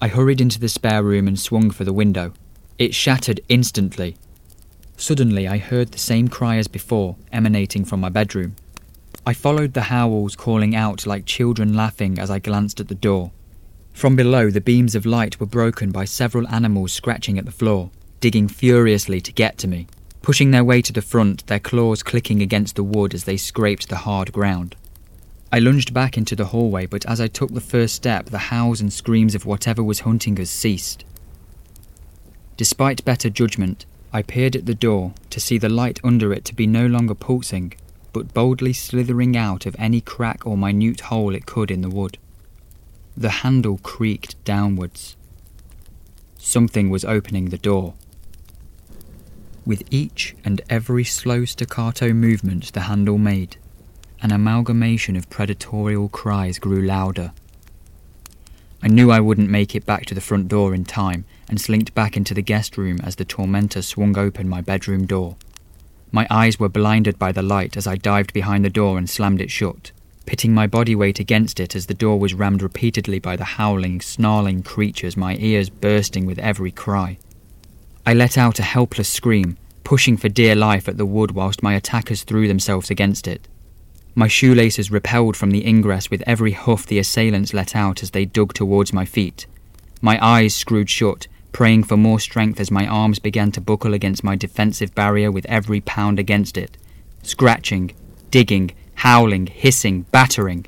I 0.00 0.08
hurried 0.08 0.40
into 0.40 0.58
the 0.58 0.70
spare 0.70 1.02
room 1.02 1.28
and 1.28 1.38
swung 1.38 1.70
for 1.70 1.84
the 1.84 1.92
window. 1.92 2.32
It 2.78 2.94
shattered 2.94 3.42
instantly. 3.50 4.16
Suddenly, 4.96 5.46
I 5.46 5.58
heard 5.58 5.92
the 5.92 5.98
same 5.98 6.28
cry 6.28 6.56
as 6.56 6.66
before 6.66 7.16
emanating 7.30 7.84
from 7.84 8.00
my 8.00 8.08
bedroom. 8.08 8.56
I 9.26 9.32
followed 9.32 9.72
the 9.72 9.82
howls 9.82 10.36
calling 10.36 10.74
out 10.74 11.06
like 11.06 11.24
children 11.26 11.74
laughing 11.74 12.18
as 12.18 12.30
I 12.30 12.38
glanced 12.38 12.80
at 12.80 12.88
the 12.88 12.94
door. 12.94 13.32
From 13.92 14.16
below, 14.16 14.50
the 14.50 14.60
beams 14.60 14.94
of 14.94 15.06
light 15.06 15.40
were 15.40 15.46
broken 15.46 15.90
by 15.90 16.04
several 16.04 16.46
animals 16.48 16.92
scratching 16.92 17.38
at 17.38 17.44
the 17.44 17.52
floor 17.52 17.90
digging 18.24 18.48
furiously 18.48 19.20
to 19.20 19.30
get 19.34 19.58
to 19.58 19.68
me. 19.68 19.86
pushing 20.22 20.50
their 20.50 20.64
way 20.64 20.80
to 20.80 20.94
the 20.94 21.02
front, 21.02 21.46
their 21.46 21.60
claws 21.60 22.02
clicking 22.02 22.40
against 22.40 22.74
the 22.74 22.82
wood 22.82 23.12
as 23.12 23.24
they 23.24 23.36
scraped 23.36 23.90
the 23.90 23.98
hard 24.08 24.32
ground. 24.32 24.74
I 25.52 25.58
lunged 25.58 25.92
back 25.92 26.16
into 26.16 26.34
the 26.34 26.46
hallway, 26.46 26.86
but 26.86 27.04
as 27.04 27.20
I 27.20 27.26
took 27.26 27.52
the 27.52 27.60
first 27.60 27.94
step, 27.94 28.30
the 28.30 28.48
howls 28.48 28.80
and 28.80 28.90
screams 28.90 29.34
of 29.34 29.44
whatever 29.44 29.82
was 29.82 30.00
hunting 30.00 30.40
us 30.40 30.48
ceased. 30.48 31.04
Despite 32.56 33.04
better 33.04 33.28
judgment, 33.28 33.84
I 34.10 34.22
peered 34.22 34.56
at 34.56 34.64
the 34.64 34.74
door 34.74 35.12
to 35.28 35.38
see 35.38 35.58
the 35.58 35.68
light 35.68 36.00
under 36.02 36.32
it 36.32 36.46
to 36.46 36.54
be 36.54 36.66
no 36.66 36.86
longer 36.86 37.14
pulsing, 37.14 37.74
but 38.14 38.32
boldly 38.32 38.72
slithering 38.72 39.36
out 39.36 39.66
of 39.66 39.76
any 39.78 40.00
crack 40.00 40.46
or 40.46 40.56
minute 40.56 41.00
hole 41.00 41.34
it 41.34 41.44
could 41.44 41.70
in 41.70 41.82
the 41.82 41.90
wood. 41.90 42.16
The 43.16 43.42
handle 43.42 43.78
creaked 43.82 44.42
downwards. 44.44 45.16
Something 46.38 46.88
was 46.88 47.04
opening 47.04 47.50
the 47.50 47.58
door. 47.58 47.94
With 49.66 49.82
each 49.90 50.36
and 50.44 50.62
every 50.70 51.04
slow 51.04 51.44
staccato 51.44 52.12
movement 52.12 52.72
the 52.72 52.82
handle 52.82 53.18
made, 53.18 53.56
an 54.22 54.30
amalgamation 54.30 55.16
of 55.16 55.28
predatorial 55.28 56.10
cries 56.10 56.58
grew 56.58 56.82
louder. 56.82 57.32
I 58.80 58.88
knew 58.88 59.10
I 59.10 59.20
wouldn't 59.20 59.50
make 59.50 59.74
it 59.74 59.86
back 59.86 60.06
to 60.06 60.14
the 60.14 60.20
front 60.20 60.46
door 60.48 60.72
in 60.74 60.84
time 60.84 61.24
and 61.48 61.60
slinked 61.60 61.94
back 61.94 62.16
into 62.16 62.34
the 62.34 62.42
guest 62.42 62.78
room 62.78 62.98
as 63.02 63.16
the 63.16 63.24
tormentor 63.24 63.82
swung 63.82 64.16
open 64.16 64.48
my 64.48 64.60
bedroom 64.60 65.06
door. 65.06 65.36
My 66.14 66.28
eyes 66.30 66.60
were 66.60 66.68
blinded 66.68 67.18
by 67.18 67.32
the 67.32 67.42
light 67.42 67.76
as 67.76 67.88
I 67.88 67.96
dived 67.96 68.32
behind 68.32 68.64
the 68.64 68.70
door 68.70 68.98
and 68.98 69.10
slammed 69.10 69.40
it 69.40 69.50
shut, 69.50 69.90
pitting 70.26 70.54
my 70.54 70.68
body 70.68 70.94
weight 70.94 71.18
against 71.18 71.58
it 71.58 71.74
as 71.74 71.86
the 71.86 71.92
door 71.92 72.20
was 72.20 72.34
rammed 72.34 72.62
repeatedly 72.62 73.18
by 73.18 73.34
the 73.34 73.42
howling, 73.58 74.00
snarling 74.00 74.62
creatures, 74.62 75.16
my 75.16 75.36
ears 75.40 75.70
bursting 75.70 76.24
with 76.24 76.38
every 76.38 76.70
cry. 76.70 77.18
I 78.06 78.14
let 78.14 78.38
out 78.38 78.60
a 78.60 78.62
helpless 78.62 79.08
scream, 79.08 79.56
pushing 79.82 80.16
for 80.16 80.28
dear 80.28 80.54
life 80.54 80.88
at 80.88 80.98
the 80.98 81.04
wood 81.04 81.32
whilst 81.32 81.64
my 81.64 81.74
attackers 81.74 82.22
threw 82.22 82.46
themselves 82.46 82.90
against 82.90 83.26
it. 83.26 83.48
My 84.14 84.28
shoelaces 84.28 84.92
repelled 84.92 85.36
from 85.36 85.50
the 85.50 85.66
ingress 85.66 86.12
with 86.12 86.22
every 86.28 86.52
hoof 86.52 86.86
the 86.86 87.00
assailants 87.00 87.52
let 87.52 87.74
out 87.74 88.04
as 88.04 88.12
they 88.12 88.24
dug 88.24 88.54
towards 88.54 88.92
my 88.92 89.04
feet. 89.04 89.48
My 90.00 90.24
eyes 90.24 90.54
screwed 90.54 90.88
shut, 90.88 91.26
praying 91.54 91.84
for 91.84 91.96
more 91.96 92.18
strength 92.18 92.58
as 92.58 92.70
my 92.70 92.84
arms 92.86 93.20
began 93.20 93.52
to 93.52 93.60
buckle 93.60 93.94
against 93.94 94.24
my 94.24 94.34
defensive 94.34 94.92
barrier 94.92 95.30
with 95.30 95.46
every 95.46 95.80
pound 95.80 96.18
against 96.18 96.58
it. 96.58 96.76
Scratching, 97.22 97.92
digging, 98.32 98.72
howling, 98.96 99.46
hissing, 99.46 100.02
battering. 100.10 100.66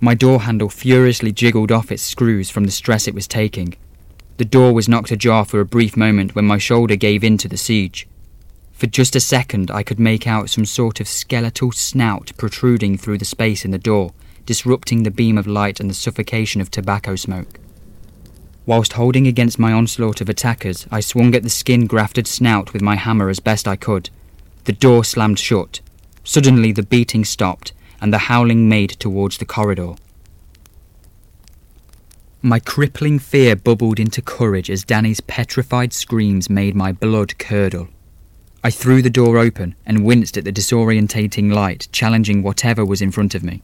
My 0.00 0.14
door 0.14 0.40
handle 0.40 0.68
furiously 0.68 1.30
jiggled 1.30 1.70
off 1.70 1.92
its 1.92 2.02
screws 2.02 2.50
from 2.50 2.64
the 2.64 2.72
stress 2.72 3.06
it 3.06 3.14
was 3.14 3.28
taking. 3.28 3.76
The 4.38 4.44
door 4.44 4.74
was 4.74 4.88
knocked 4.88 5.12
ajar 5.12 5.44
for 5.44 5.60
a 5.60 5.64
brief 5.64 5.96
moment 5.96 6.34
when 6.34 6.44
my 6.44 6.58
shoulder 6.58 6.96
gave 6.96 7.22
in 7.22 7.38
to 7.38 7.48
the 7.48 7.56
siege. 7.56 8.08
For 8.72 8.88
just 8.88 9.14
a 9.14 9.20
second, 9.20 9.70
I 9.70 9.84
could 9.84 10.00
make 10.00 10.26
out 10.26 10.50
some 10.50 10.64
sort 10.64 11.00
of 11.00 11.06
skeletal 11.06 11.70
snout 11.70 12.32
protruding 12.36 12.98
through 12.98 13.18
the 13.18 13.24
space 13.24 13.64
in 13.64 13.70
the 13.70 13.78
door, 13.78 14.12
disrupting 14.46 15.04
the 15.04 15.12
beam 15.12 15.38
of 15.38 15.46
light 15.46 15.78
and 15.78 15.88
the 15.88 15.94
suffocation 15.94 16.60
of 16.60 16.72
tobacco 16.72 17.14
smoke. 17.14 17.60
Whilst 18.68 18.92
holding 18.92 19.26
against 19.26 19.58
my 19.58 19.72
onslaught 19.72 20.20
of 20.20 20.28
attackers, 20.28 20.86
I 20.90 21.00
swung 21.00 21.34
at 21.34 21.42
the 21.42 21.48
skin 21.48 21.86
grafted 21.86 22.26
snout 22.26 22.74
with 22.74 22.82
my 22.82 22.96
hammer 22.96 23.30
as 23.30 23.40
best 23.40 23.66
I 23.66 23.76
could. 23.76 24.10
The 24.64 24.74
door 24.74 25.04
slammed 25.04 25.38
shut. 25.38 25.80
Suddenly, 26.22 26.72
the 26.72 26.82
beating 26.82 27.24
stopped, 27.24 27.72
and 27.98 28.12
the 28.12 28.28
howling 28.28 28.68
made 28.68 28.90
towards 28.90 29.38
the 29.38 29.46
corridor. 29.46 29.94
My 32.42 32.58
crippling 32.58 33.18
fear 33.18 33.56
bubbled 33.56 33.98
into 33.98 34.20
courage 34.20 34.68
as 34.68 34.84
Danny's 34.84 35.22
petrified 35.22 35.94
screams 35.94 36.50
made 36.50 36.74
my 36.74 36.92
blood 36.92 37.38
curdle. 37.38 37.88
I 38.62 38.70
threw 38.70 39.00
the 39.00 39.08
door 39.08 39.38
open 39.38 39.76
and 39.86 40.04
winced 40.04 40.36
at 40.36 40.44
the 40.44 40.52
disorientating 40.52 41.50
light, 41.54 41.88
challenging 41.90 42.42
whatever 42.42 42.84
was 42.84 43.00
in 43.00 43.12
front 43.12 43.34
of 43.34 43.42
me. 43.42 43.62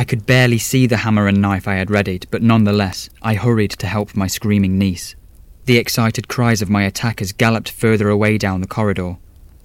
I 0.00 0.04
could 0.04 0.26
barely 0.26 0.58
see 0.58 0.86
the 0.86 0.98
hammer 0.98 1.26
and 1.26 1.42
knife 1.42 1.66
I 1.66 1.74
had 1.74 1.90
readied, 1.90 2.28
but 2.30 2.40
nonetheless, 2.40 3.10
I 3.20 3.34
hurried 3.34 3.72
to 3.72 3.88
help 3.88 4.14
my 4.14 4.28
screaming 4.28 4.78
niece. 4.78 5.16
The 5.64 5.76
excited 5.76 6.28
cries 6.28 6.62
of 6.62 6.70
my 6.70 6.84
attackers 6.84 7.32
galloped 7.32 7.72
further 7.72 8.08
away 8.08 8.38
down 8.38 8.60
the 8.60 8.68
corridor. 8.68 9.16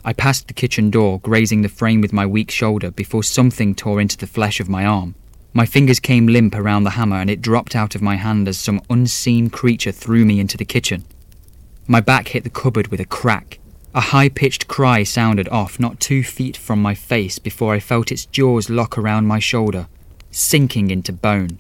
I 0.04 0.12
passed 0.12 0.48
the 0.48 0.56
kitchen 0.56 0.90
door, 0.90 1.20
grazing 1.20 1.62
the 1.62 1.70
frame 1.70 2.02
with 2.02 2.12
my 2.12 2.26
weak 2.26 2.50
shoulder 2.50 2.90
before 2.90 3.22
something 3.22 3.76
tore 3.76 4.02
into 4.02 4.18
the 4.18 4.26
flesh 4.26 4.60
of 4.60 4.68
my 4.68 4.88
arm. 4.88 5.14
My 5.54 5.68
fingers 5.68 6.00
came 6.00 6.26
limp 6.26 6.56
around 6.56 6.84
the 6.84 6.98
hammer 6.98 7.18
and 7.18 7.30
it 7.30 7.40
dropped 7.40 7.76
out 7.76 7.94
of 7.94 8.02
my 8.02 8.16
hand 8.16 8.48
as 8.48 8.58
some 8.58 8.82
unseen 8.90 9.52
creature 9.52 9.92
threw 9.92 10.26
me 10.26 10.40
into 10.40 10.58
the 10.58 10.66
kitchen. 10.66 11.04
My 11.86 12.02
back 12.02 12.30
hit 12.30 12.44
the 12.44 12.50
cupboard 12.50 12.88
with 12.88 13.00
a 13.00 13.06
crack. 13.06 13.60
A 13.94 14.02
high 14.02 14.30
pitched 14.30 14.68
cry 14.68 15.04
sounded 15.04 15.48
off 15.50 15.80
not 15.80 16.00
two 16.00 16.24
feet 16.24 16.58
from 16.58 16.82
my 16.82 16.96
face 16.96 17.38
before 17.38 17.76
I 17.76 17.80
felt 17.80 18.12
its 18.12 18.26
jaws 18.26 18.68
lock 18.68 18.98
around 18.98 19.28
my 19.28 19.38
shoulder 19.38 19.88
sinking 20.34 20.92
into 20.92 21.14
bone. 21.14 21.60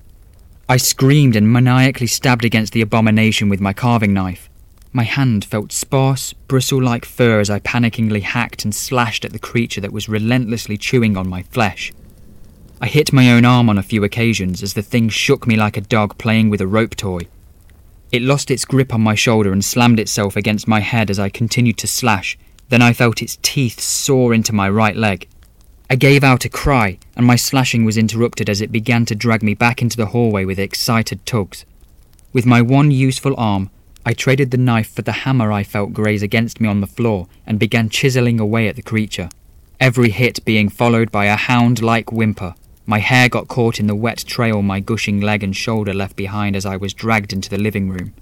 I 0.67 0.77
screamed 0.77 1.35
and 1.35 1.51
maniacally 1.51 2.07
stabbed 2.07 2.43
against 2.43 2.73
the 2.73 2.81
abomination 2.81 3.49
with 3.49 3.61
my 3.61 3.73
carving 3.73 4.13
knife. 4.13 4.49
My 4.91 5.03
hand 5.03 5.43
felt 5.43 5.71
sparse, 5.71 6.33
bristle 6.33 6.81
like 6.81 7.05
fur 7.05 7.39
as 7.39 7.49
I 7.49 7.59
panickingly 7.59 8.21
hacked 8.21 8.63
and 8.63 8.73
slashed 8.73 9.25
at 9.25 9.33
the 9.33 9.39
creature 9.39 9.81
that 9.81 9.91
was 9.91 10.07
relentlessly 10.07 10.77
chewing 10.77 11.17
on 11.17 11.27
my 11.27 11.43
flesh. 11.43 11.91
I 12.79 12.87
hit 12.87 13.13
my 13.13 13.31
own 13.31 13.45
arm 13.45 13.69
on 13.69 13.77
a 13.77 13.83
few 13.83 14.03
occasions 14.03 14.61
as 14.61 14.73
the 14.73 14.81
thing 14.81 15.09
shook 15.09 15.47
me 15.47 15.55
like 15.55 15.77
a 15.77 15.81
dog 15.81 16.17
playing 16.17 16.49
with 16.49 16.61
a 16.61 16.67
rope 16.67 16.95
toy. 16.95 17.21
It 18.11 18.21
lost 18.21 18.51
its 18.51 18.65
grip 18.65 18.93
on 18.93 19.01
my 19.01 19.15
shoulder 19.15 19.51
and 19.51 19.65
slammed 19.65 19.99
itself 19.99 20.35
against 20.35 20.67
my 20.67 20.81
head 20.81 21.09
as 21.09 21.17
I 21.17 21.29
continued 21.29 21.77
to 21.79 21.87
slash. 21.87 22.37
Then 22.69 22.81
I 22.81 22.93
felt 22.93 23.21
its 23.21 23.39
teeth 23.41 23.79
saw 23.79 24.31
into 24.31 24.53
my 24.53 24.69
right 24.69 24.95
leg. 24.95 25.27
I 25.89 25.95
gave 25.95 26.23
out 26.23 26.45
a 26.45 26.49
cry, 26.49 26.97
and 27.15 27.25
my 27.25 27.35
slashing 27.35 27.85
was 27.85 27.97
interrupted 27.97 28.49
as 28.49 28.61
it 28.61 28.71
began 28.71 29.05
to 29.05 29.15
drag 29.15 29.43
me 29.43 29.53
back 29.53 29.81
into 29.81 29.97
the 29.97 30.07
hallway 30.07 30.45
with 30.45 30.57
excited 30.57 31.25
tugs. 31.25 31.65
With 32.31 32.45
my 32.45 32.61
one 32.61 32.89
useful 32.89 33.35
arm, 33.37 33.69
I 34.05 34.13
traded 34.13 34.51
the 34.51 34.57
knife 34.57 34.91
for 34.91 35.01
the 35.01 35.11
hammer 35.11 35.51
I 35.51 35.63
felt 35.63 35.93
graze 35.93 36.23
against 36.23 36.59
me 36.59 36.67
on 36.67 36.81
the 36.81 36.87
floor 36.87 37.27
and 37.45 37.59
began 37.59 37.89
chiseling 37.89 38.39
away 38.39 38.67
at 38.67 38.75
the 38.75 38.81
creature, 38.81 39.29
every 39.79 40.09
hit 40.09 40.43
being 40.43 40.67
followed 40.67 41.11
by 41.11 41.25
a 41.25 41.35
hound 41.35 41.81
like 41.81 42.11
whimper. 42.11 42.55
My 42.85 42.99
hair 42.99 43.29
got 43.29 43.47
caught 43.47 43.79
in 43.79 43.87
the 43.87 43.95
wet 43.95 44.25
trail 44.27 44.61
my 44.61 44.81
gushing 44.81 45.21
leg 45.21 45.43
and 45.43 45.55
shoulder 45.55 45.93
left 45.93 46.17
behind 46.17 46.55
as 46.55 46.65
I 46.65 46.75
was 46.75 46.93
dragged 46.93 47.31
into 47.31 47.49
the 47.49 47.57
living 47.57 47.89
room. 47.89 48.13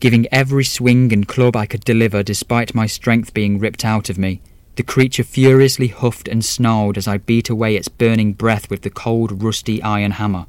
Giving 0.00 0.26
every 0.32 0.64
swing 0.64 1.12
and 1.12 1.26
club 1.28 1.56
I 1.56 1.66
could 1.66 1.84
deliver 1.84 2.22
despite 2.22 2.74
my 2.74 2.86
strength 2.86 3.34
being 3.34 3.58
ripped 3.58 3.84
out 3.84 4.08
of 4.08 4.16
me, 4.16 4.40
the 4.78 4.84
creature 4.84 5.24
furiously 5.24 5.88
huffed 5.88 6.28
and 6.28 6.44
snarled 6.44 6.96
as 6.96 7.08
I 7.08 7.18
beat 7.18 7.50
away 7.50 7.74
its 7.74 7.88
burning 7.88 8.32
breath 8.32 8.70
with 8.70 8.82
the 8.82 8.90
cold, 8.90 9.42
rusty 9.42 9.82
iron 9.82 10.12
hammer. 10.12 10.46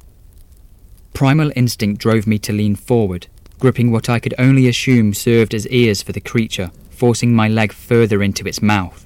Primal 1.12 1.50
instinct 1.56 2.00
drove 2.00 2.28
me 2.28 2.38
to 2.38 2.52
lean 2.52 2.76
forward, 2.76 3.26
gripping 3.58 3.90
what 3.90 4.08
I 4.08 4.20
could 4.20 4.34
only 4.38 4.68
assume 4.68 5.14
served 5.14 5.52
as 5.52 5.66
ears 5.66 6.00
for 6.00 6.12
the 6.12 6.20
creature, 6.20 6.70
forcing 6.90 7.34
my 7.34 7.48
leg 7.48 7.72
further 7.72 8.22
into 8.22 8.46
its 8.46 8.62
mouth. 8.62 9.04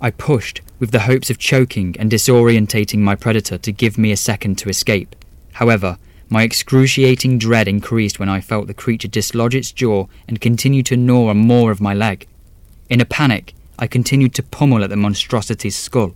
I 0.00 0.10
pushed, 0.10 0.62
with 0.78 0.92
the 0.92 1.00
hopes 1.00 1.28
of 1.28 1.36
choking 1.36 1.94
and 1.98 2.10
disorientating 2.10 3.00
my 3.00 3.16
predator 3.16 3.58
to 3.58 3.70
give 3.70 3.98
me 3.98 4.12
a 4.12 4.16
second 4.16 4.56
to 4.60 4.70
escape. 4.70 5.14
However, 5.52 5.98
my 6.30 6.42
excruciating 6.42 7.36
dread 7.36 7.68
increased 7.68 8.18
when 8.18 8.30
I 8.30 8.40
felt 8.40 8.66
the 8.66 8.72
creature 8.72 9.08
dislodge 9.08 9.54
its 9.54 9.72
jaw 9.72 10.06
and 10.26 10.40
continue 10.40 10.82
to 10.84 10.96
gnaw 10.96 11.28
on 11.28 11.36
more 11.36 11.70
of 11.70 11.82
my 11.82 11.92
leg. 11.92 12.26
In 12.88 13.02
a 13.02 13.04
panic, 13.04 13.52
I 13.78 13.86
continued 13.86 14.34
to 14.34 14.42
pummel 14.42 14.84
at 14.84 14.90
the 14.90 14.96
monstrosity's 14.96 15.76
skull. 15.76 16.14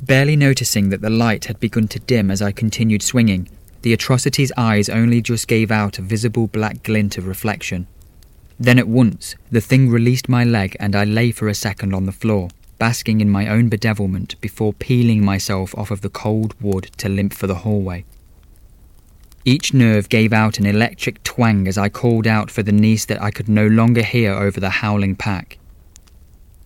Barely 0.00 0.36
noticing 0.36 0.88
that 0.88 1.00
the 1.00 1.10
light 1.10 1.46
had 1.46 1.60
begun 1.60 1.88
to 1.88 1.98
dim 1.98 2.30
as 2.30 2.40
I 2.40 2.52
continued 2.52 3.02
swinging, 3.02 3.48
the 3.82 3.92
atrocity's 3.92 4.52
eyes 4.56 4.88
only 4.88 5.20
just 5.20 5.46
gave 5.46 5.70
out 5.70 5.98
a 5.98 6.02
visible 6.02 6.46
black 6.46 6.82
glint 6.82 7.18
of 7.18 7.26
reflection. 7.26 7.86
Then 8.58 8.78
at 8.78 8.88
once, 8.88 9.34
the 9.50 9.60
thing 9.60 9.90
released 9.90 10.28
my 10.28 10.44
leg 10.44 10.76
and 10.80 10.96
I 10.96 11.04
lay 11.04 11.32
for 11.32 11.48
a 11.48 11.54
second 11.54 11.94
on 11.94 12.06
the 12.06 12.12
floor, 12.12 12.48
basking 12.78 13.20
in 13.20 13.28
my 13.28 13.48
own 13.48 13.68
bedevilment 13.68 14.40
before 14.40 14.72
peeling 14.72 15.24
myself 15.24 15.76
off 15.76 15.90
of 15.90 16.00
the 16.00 16.08
cold 16.08 16.54
wood 16.60 16.90
to 16.98 17.08
limp 17.08 17.34
for 17.34 17.46
the 17.46 17.56
hallway. 17.56 18.04
Each 19.44 19.74
nerve 19.74 20.08
gave 20.08 20.32
out 20.32 20.58
an 20.58 20.64
electric 20.64 21.22
twang 21.22 21.68
as 21.68 21.76
I 21.76 21.90
called 21.90 22.26
out 22.26 22.50
for 22.50 22.62
the 22.62 22.72
niece 22.72 23.04
that 23.04 23.20
I 23.20 23.30
could 23.30 23.48
no 23.48 23.66
longer 23.66 24.02
hear 24.02 24.32
over 24.32 24.58
the 24.58 24.70
howling 24.70 25.16
pack. 25.16 25.58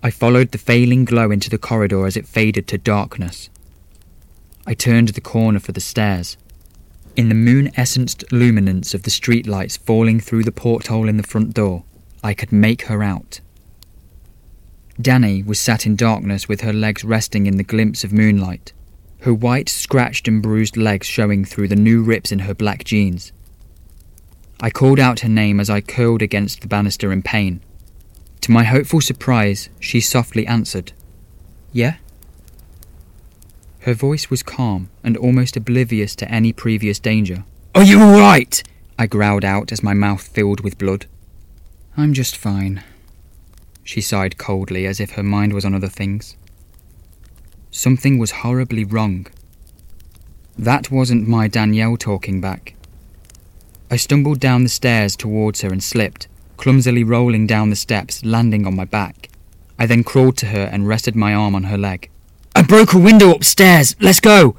I 0.02 0.10
followed 0.10 0.52
the 0.52 0.58
failing 0.58 1.04
glow 1.04 1.30
into 1.30 1.50
the 1.50 1.58
corridor 1.58 2.06
as 2.06 2.16
it 2.16 2.26
faded 2.26 2.68
to 2.68 2.78
darkness. 2.78 3.50
I 4.66 4.74
turned 4.74 5.08
the 5.08 5.20
corner 5.20 5.58
for 5.58 5.72
the 5.72 5.80
stairs. 5.80 6.36
In 7.16 7.28
the 7.28 7.34
moon 7.34 7.72
essenced 7.76 8.30
luminance 8.30 8.94
of 8.94 9.02
the 9.02 9.10
streetlights 9.10 9.78
falling 9.78 10.20
through 10.20 10.44
the 10.44 10.52
porthole 10.52 11.08
in 11.08 11.16
the 11.16 11.24
front 11.24 11.52
door, 11.52 11.82
I 12.22 12.32
could 12.32 12.52
make 12.52 12.82
her 12.82 13.02
out. 13.02 13.40
Danny 15.00 15.42
was 15.42 15.58
sat 15.58 15.84
in 15.84 15.96
darkness 15.96 16.48
with 16.48 16.60
her 16.60 16.72
legs 16.72 17.04
resting 17.04 17.46
in 17.46 17.56
the 17.56 17.64
glimpse 17.64 18.04
of 18.04 18.12
moonlight, 18.12 18.72
her 19.22 19.34
white, 19.34 19.68
scratched 19.68 20.28
and 20.28 20.40
bruised 20.40 20.76
legs 20.76 21.08
showing 21.08 21.44
through 21.44 21.68
the 21.68 21.76
new 21.76 22.02
rips 22.02 22.30
in 22.30 22.40
her 22.40 22.54
black 22.54 22.84
jeans. 22.84 23.32
I 24.60 24.70
called 24.70 25.00
out 25.00 25.20
her 25.20 25.28
name 25.28 25.58
as 25.58 25.70
I 25.70 25.80
curled 25.80 26.22
against 26.22 26.60
the 26.60 26.68
banister 26.68 27.12
in 27.12 27.22
pain. 27.22 27.60
To 28.42 28.52
my 28.52 28.64
hopeful 28.64 29.00
surprise, 29.00 29.68
she 29.80 30.00
softly 30.00 30.46
answered, 30.46 30.92
Yeah? 31.72 31.96
Her 33.80 33.94
voice 33.94 34.30
was 34.30 34.42
calm 34.42 34.90
and 35.02 35.16
almost 35.16 35.56
oblivious 35.56 36.14
to 36.16 36.30
any 36.30 36.52
previous 36.52 36.98
danger. 36.98 37.44
Are 37.74 37.82
you 37.82 38.00
alright? 38.00 38.62
I 38.98 39.06
growled 39.06 39.44
out 39.44 39.70
as 39.70 39.82
my 39.82 39.94
mouth 39.94 40.22
filled 40.22 40.60
with 40.60 40.78
blood. 40.78 41.06
I'm 41.96 42.12
just 42.12 42.36
fine. 42.36 42.82
She 43.84 44.00
sighed 44.00 44.38
coldly 44.38 44.86
as 44.86 45.00
if 45.00 45.12
her 45.12 45.22
mind 45.22 45.52
was 45.52 45.64
on 45.64 45.74
other 45.74 45.88
things. 45.88 46.36
Something 47.70 48.18
was 48.18 48.42
horribly 48.42 48.84
wrong. 48.84 49.26
That 50.58 50.90
wasn't 50.90 51.28
my 51.28 51.48
Danielle 51.48 51.96
talking 51.96 52.40
back. 52.40 52.74
I 53.90 53.96
stumbled 53.96 54.40
down 54.40 54.64
the 54.64 54.68
stairs 54.68 55.16
towards 55.16 55.62
her 55.62 55.70
and 55.70 55.82
slipped, 55.82 56.28
clumsily 56.58 57.02
rolling 57.02 57.46
down 57.46 57.70
the 57.70 57.76
steps, 57.76 58.22
landing 58.24 58.66
on 58.66 58.76
my 58.76 58.84
back. 58.84 59.30
I 59.78 59.86
then 59.86 60.04
crawled 60.04 60.36
to 60.38 60.46
her 60.46 60.68
and 60.70 60.86
rested 60.86 61.16
my 61.16 61.32
arm 61.32 61.54
on 61.54 61.64
her 61.64 61.78
leg. 61.78 62.10
I 62.54 62.62
broke 62.62 62.92
a 62.92 62.98
window 62.98 63.30
upstairs. 63.30 63.96
Let's 64.00 64.20
go. 64.20 64.56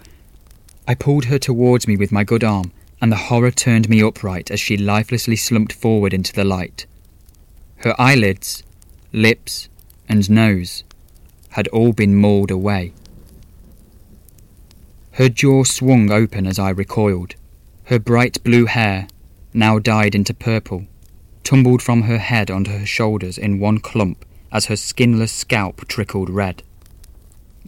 I 0.87 0.95
pulled 0.95 1.25
her 1.25 1.37
towards 1.37 1.87
me 1.87 1.97
with 1.97 2.11
my 2.11 2.23
good 2.23 2.43
arm, 2.43 2.71
and 3.01 3.11
the 3.11 3.27
horror 3.27 3.51
turned 3.51 3.89
me 3.89 4.01
upright 4.01 4.49
as 4.49 4.59
she 4.59 4.77
lifelessly 4.77 5.35
slumped 5.35 5.73
forward 5.73 6.13
into 6.13 6.33
the 6.33 6.45
light. 6.45 6.87
Her 7.77 7.93
eyelids, 7.99 8.63
lips, 9.13 9.69
and 10.07 10.29
nose 10.29 10.83
had 11.49 11.67
all 11.67 11.93
been 11.93 12.15
mauled 12.15 12.51
away. 12.51 12.93
Her 15.11 15.29
jaw 15.29 15.65
swung 15.65 16.11
open 16.11 16.47
as 16.47 16.57
I 16.57 16.69
recoiled. 16.69 17.35
Her 17.85 17.99
bright 17.99 18.41
blue 18.43 18.65
hair, 18.65 19.07
now 19.53 19.79
dyed 19.79 20.15
into 20.15 20.33
purple, 20.33 20.85
tumbled 21.43 21.81
from 21.81 22.03
her 22.03 22.17
head 22.17 22.51
onto 22.51 22.71
her 22.71 22.85
shoulders 22.85 23.37
in 23.37 23.59
one 23.59 23.79
clump 23.79 24.25
as 24.51 24.65
her 24.65 24.75
skinless 24.75 25.31
scalp 25.31 25.87
trickled 25.87 26.29
red. 26.29 26.63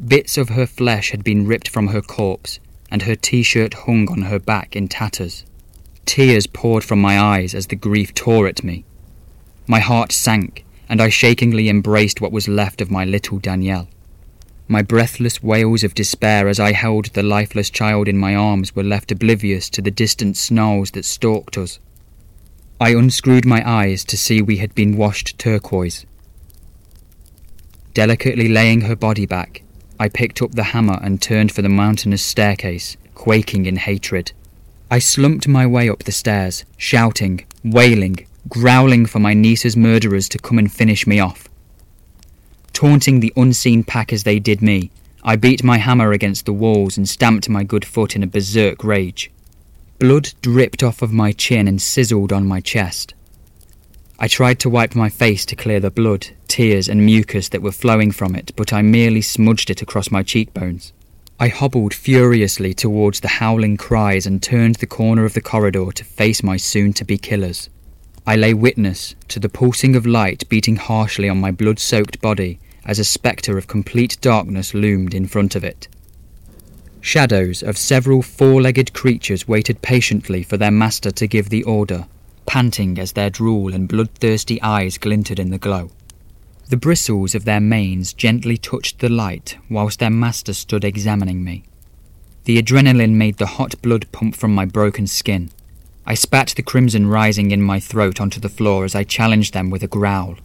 Bits 0.08 0.38
of 0.38 0.50
her 0.50 0.66
flesh 0.66 1.12
had 1.12 1.24
been 1.24 1.46
ripped 1.46 1.68
from 1.68 1.88
her 1.88 2.02
corpse, 2.02 2.60
and 2.90 3.04
her 3.04 3.16
t 3.16 3.44
shirt 3.44 3.74
hung 3.86 4.10
on 4.10 4.24
her 4.24 4.40
back 4.40 4.76
in 4.76 4.88
tatters. 4.88 5.46
Tears 6.06 6.48
poured 6.48 6.84
from 6.84 7.00
my 7.00 7.20
eyes 7.20 7.54
as 7.54 7.68
the 7.68 7.76
grief 7.76 8.14
tore 8.14 8.48
at 8.48 8.64
me. 8.64 8.84
My 9.68 9.80
heart 9.80 10.12
sank, 10.12 10.66
and 10.90 11.02
I 11.02 11.10
shakingly 11.10 11.70
embraced 11.70 12.20
what 12.20 12.32
was 12.32 12.48
left 12.48 12.82
of 12.82 12.92
my 12.92 13.06
little 13.06 13.38
Danielle. 13.38 13.88
My 14.68 14.82
breathless 14.82 15.44
wails 15.44 15.84
of 15.84 15.94
despair 15.94 16.48
as 16.48 16.60
I 16.60 16.72
held 16.72 17.08
the 17.08 17.24
lifeless 17.24 17.70
child 17.70 18.08
in 18.08 18.18
my 18.18 18.36
arms 18.36 18.76
were 18.76 18.84
left 18.84 19.12
oblivious 19.12 19.70
to 19.70 19.82
the 19.82 19.92
distant 19.92 20.38
snarls 20.38 20.92
that 20.92 21.06
stalked 21.06 21.58
us. 21.58 21.80
I 22.82 22.96
unscrewed 22.96 23.46
my 23.46 23.62
eyes 23.64 24.04
to 24.06 24.18
see 24.18 24.42
we 24.42 24.58
had 24.58 24.74
been 24.74 24.98
washed 24.98 25.38
turquoise. 25.38 26.08
Delicately 27.94 28.48
laying 28.48 28.82
her 28.82 28.96
body 28.96 29.28
back, 29.28 29.62
I 30.00 30.10
picked 30.10 30.42
up 30.42 30.54
the 30.54 30.64
hammer 30.64 31.00
and 31.04 31.22
turned 31.22 31.52
for 31.52 31.62
the 31.62 31.70
mountainous 31.70 32.24
staircase, 32.24 32.98
quaking 33.14 33.68
in 33.68 33.76
hatred. 33.76 34.32
I 34.90 34.98
slumped 34.98 35.48
my 35.48 35.68
way 35.68 35.92
up 35.92 36.06
the 36.06 36.12
stairs, 36.12 36.66
shouting, 36.76 37.46
wailing, 37.64 38.26
growling 38.50 39.06
for 39.06 39.20
my 39.20 39.36
niece's 39.36 39.78
murderers 39.78 40.28
to 40.30 40.40
come 40.40 40.58
and 40.58 40.74
finish 40.74 41.06
me 41.06 41.20
off. 41.20 41.48
Taunting 42.74 43.20
the 43.20 43.32
unseen 43.38 43.84
pack 43.84 44.12
as 44.12 44.24
they 44.24 44.40
did 44.40 44.64
me, 44.64 44.90
I 45.24 45.36
beat 45.36 45.64
my 45.64 45.78
hammer 45.78 46.14
against 46.14 46.48
the 46.48 46.54
walls 46.54 46.98
and 46.98 47.08
stamped 47.08 47.48
my 47.48 47.64
good 47.64 47.86
foot 47.86 48.16
in 48.16 48.24
a 48.24 48.28
berserk 48.28 48.84
rage. 48.84 49.30
Blood 50.02 50.34
dripped 50.42 50.82
off 50.82 51.04
of 51.04 51.14
my 51.14 51.32
chin 51.32 51.68
and 51.68 51.80
sizzled 51.80 52.34
on 52.34 52.48
my 52.48 52.60
chest. 52.60 53.14
I 54.18 54.28
tried 54.28 54.58
to 54.62 54.70
wipe 54.70 54.96
my 54.96 55.10
face 55.10 55.46
to 55.46 55.56
clear 55.56 55.80
the 55.80 55.92
blood, 55.92 56.30
tears, 56.48 56.90
and 56.90 57.06
mucus 57.06 57.50
that 57.50 57.62
were 57.62 57.72
flowing 57.72 58.10
from 58.10 58.36
it, 58.36 58.52
but 58.56 58.74
I 58.74 58.82
merely 58.82 59.22
smudged 59.22 59.70
it 59.70 59.84
across 59.84 60.10
my 60.10 60.24
cheekbones. 60.24 60.92
I 61.40 61.50
hobbled 61.50 61.94
furiously 61.94 62.74
towards 62.74 63.20
the 63.20 63.28
howling 63.28 63.78
cries 63.78 64.26
and 64.26 64.42
turned 64.42 64.78
the 64.78 64.88
corner 64.88 65.24
of 65.24 65.36
the 65.36 65.40
corridor 65.40 65.92
to 65.92 66.04
face 66.04 66.42
my 66.42 66.58
soon 66.58 66.94
to 66.94 67.06
be 67.06 67.20
killers. 67.20 67.70
I 68.26 68.38
lay 68.38 68.56
witness 68.56 69.14
to 69.28 69.40
the 69.40 69.50
pulsing 69.50 69.96
of 69.96 70.08
light 70.08 70.50
beating 70.50 70.78
harshly 70.78 71.30
on 71.30 71.40
my 71.40 71.52
blood 71.52 71.78
soaked 71.78 72.20
body 72.22 72.60
as 72.86 72.98
a 72.98 73.04
spectre 73.04 73.56
of 73.56 73.68
complete 73.68 74.18
darkness 74.20 74.74
loomed 74.74 75.14
in 75.14 75.28
front 75.28 75.56
of 75.56 75.64
it. 75.64 75.88
Shadows 77.02 77.64
of 77.64 77.80
several 77.80 78.22
four 78.22 78.62
legged 78.62 78.94
creatures 78.94 79.48
waited 79.48 79.82
patiently 79.82 80.44
for 80.44 80.56
their 80.56 80.72
master 80.72 81.10
to 81.12 81.28
give 81.28 81.50
the 81.50 81.64
order, 81.64 82.06
panting 82.46 83.00
as 83.00 83.14
their 83.14 83.32
drool 83.32 83.74
and 83.74 83.88
bloodthirsty 83.88 84.62
eyes 84.62 85.00
glinted 85.00 85.40
in 85.40 85.50
the 85.50 85.58
glow. 85.58 85.90
The 86.70 86.78
bristles 86.78 87.34
of 87.34 87.44
their 87.44 87.60
manes 87.60 88.14
gently 88.14 88.56
touched 88.56 89.00
the 89.00 89.10
light 89.10 89.58
whilst 89.70 90.00
their 90.00 90.12
master 90.12 90.54
stood 90.54 90.86
examining 90.86 91.44
me. 91.44 91.64
The 92.46 92.62
adrenaline 92.62 93.16
made 93.16 93.38
the 93.38 93.58
hot 93.58 93.82
blood 93.82 94.10
pump 94.12 94.36
from 94.36 94.56
my 94.56 94.66
broken 94.66 95.08
skin. 95.08 95.50
I 96.06 96.14
spat 96.14 96.54
the 96.56 96.64
crimson 96.64 97.08
rising 97.08 97.52
in 97.52 97.62
my 97.62 97.80
throat 97.80 98.22
onto 98.22 98.40
the 98.40 98.48
floor 98.48 98.86
as 98.86 98.96
I 98.96 99.04
challenged 99.04 99.54
them 99.54 99.70
with 99.70 99.84
a 99.84 99.88
growl. 99.88 100.38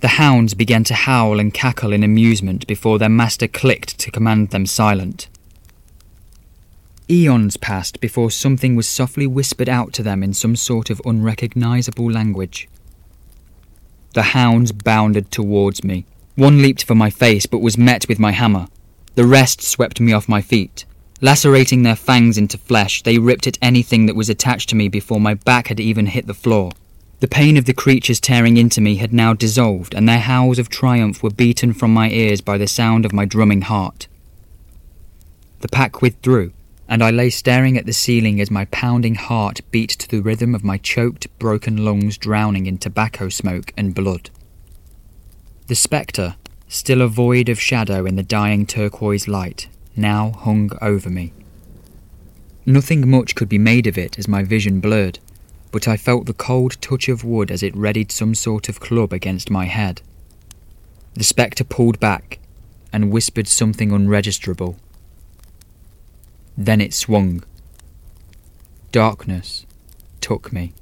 The 0.00 0.08
hounds 0.08 0.54
began 0.54 0.84
to 0.84 0.94
howl 0.94 1.38
and 1.38 1.54
cackle 1.54 1.92
in 1.92 2.02
amusement 2.02 2.66
before 2.66 2.98
their 2.98 3.08
master 3.08 3.46
clicked 3.46 3.98
to 4.00 4.10
command 4.10 4.50
them 4.50 4.66
silent. 4.66 5.28
Eons 7.10 7.56
passed 7.56 8.00
before 8.00 8.30
something 8.30 8.76
was 8.76 8.86
softly 8.86 9.26
whispered 9.26 9.68
out 9.68 9.92
to 9.94 10.02
them 10.02 10.22
in 10.22 10.32
some 10.32 10.56
sort 10.56 10.88
of 10.88 11.02
unrecognizable 11.04 12.10
language. 12.10 12.68
The 14.14 14.22
hounds 14.22 14.72
bounded 14.72 15.30
towards 15.30 15.82
me. 15.82 16.06
One 16.36 16.62
leaped 16.62 16.84
for 16.84 16.94
my 16.94 17.10
face 17.10 17.46
but 17.46 17.58
was 17.58 17.76
met 17.76 18.08
with 18.08 18.18
my 18.18 18.32
hammer. 18.32 18.68
The 19.14 19.26
rest 19.26 19.62
swept 19.62 20.00
me 20.00 20.12
off 20.12 20.28
my 20.28 20.40
feet. 20.40 20.84
Lacerating 21.20 21.82
their 21.82 21.96
fangs 21.96 22.36
into 22.36 22.58
flesh, 22.58 23.02
they 23.02 23.18
ripped 23.18 23.46
at 23.46 23.58
anything 23.62 24.06
that 24.06 24.16
was 24.16 24.28
attached 24.28 24.68
to 24.70 24.76
me 24.76 24.88
before 24.88 25.20
my 25.20 25.34
back 25.34 25.68
had 25.68 25.80
even 25.80 26.06
hit 26.06 26.26
the 26.26 26.34
floor. 26.34 26.72
The 27.20 27.28
pain 27.28 27.56
of 27.56 27.66
the 27.66 27.74
creatures 27.74 28.18
tearing 28.20 28.56
into 28.56 28.80
me 28.80 28.96
had 28.96 29.12
now 29.12 29.32
dissolved, 29.32 29.94
and 29.94 30.08
their 30.08 30.18
howls 30.18 30.58
of 30.58 30.68
triumph 30.68 31.22
were 31.22 31.30
beaten 31.30 31.72
from 31.72 31.94
my 31.94 32.10
ears 32.10 32.40
by 32.40 32.58
the 32.58 32.66
sound 32.66 33.04
of 33.04 33.12
my 33.12 33.24
drumming 33.24 33.62
heart. 33.62 34.08
The 35.60 35.68
pack 35.68 36.02
withdrew, 36.02 36.52
and 36.92 37.02
I 37.02 37.10
lay 37.10 37.30
staring 37.30 37.78
at 37.78 37.86
the 37.86 37.92
ceiling 37.94 38.38
as 38.38 38.50
my 38.50 38.66
pounding 38.66 39.14
heart 39.14 39.62
beat 39.70 39.88
to 39.92 40.06
the 40.06 40.20
rhythm 40.20 40.54
of 40.54 40.62
my 40.62 40.76
choked, 40.76 41.26
broken 41.38 41.86
lungs 41.86 42.18
drowning 42.18 42.66
in 42.66 42.76
tobacco 42.76 43.30
smoke 43.30 43.72
and 43.78 43.94
blood. 43.94 44.28
The 45.68 45.74
spectre, 45.74 46.36
still 46.68 47.00
a 47.00 47.08
void 47.08 47.48
of 47.48 47.58
shadow 47.58 48.04
in 48.04 48.16
the 48.16 48.22
dying 48.22 48.66
turquoise 48.66 49.26
light, 49.26 49.68
now 49.96 50.32
hung 50.32 50.70
over 50.82 51.08
me. 51.08 51.32
Nothing 52.66 53.08
much 53.08 53.34
could 53.34 53.48
be 53.48 53.56
made 53.56 53.86
of 53.86 53.96
it 53.96 54.18
as 54.18 54.28
my 54.28 54.42
vision 54.42 54.78
blurred, 54.78 55.18
but 55.70 55.88
I 55.88 55.96
felt 55.96 56.26
the 56.26 56.34
cold 56.34 56.78
touch 56.82 57.08
of 57.08 57.24
wood 57.24 57.50
as 57.50 57.62
it 57.62 57.74
readied 57.74 58.12
some 58.12 58.34
sort 58.34 58.68
of 58.68 58.80
club 58.80 59.14
against 59.14 59.50
my 59.50 59.64
head. 59.64 60.02
The 61.14 61.24
spectre 61.24 61.64
pulled 61.64 61.98
back 62.00 62.38
and 62.92 63.10
whispered 63.10 63.48
something 63.48 63.88
unregisterable. 63.92 64.76
Then 66.56 66.80
it 66.80 66.94
swung. 66.94 67.44
Darkness 68.90 69.66
took 70.20 70.52
me. 70.52 70.72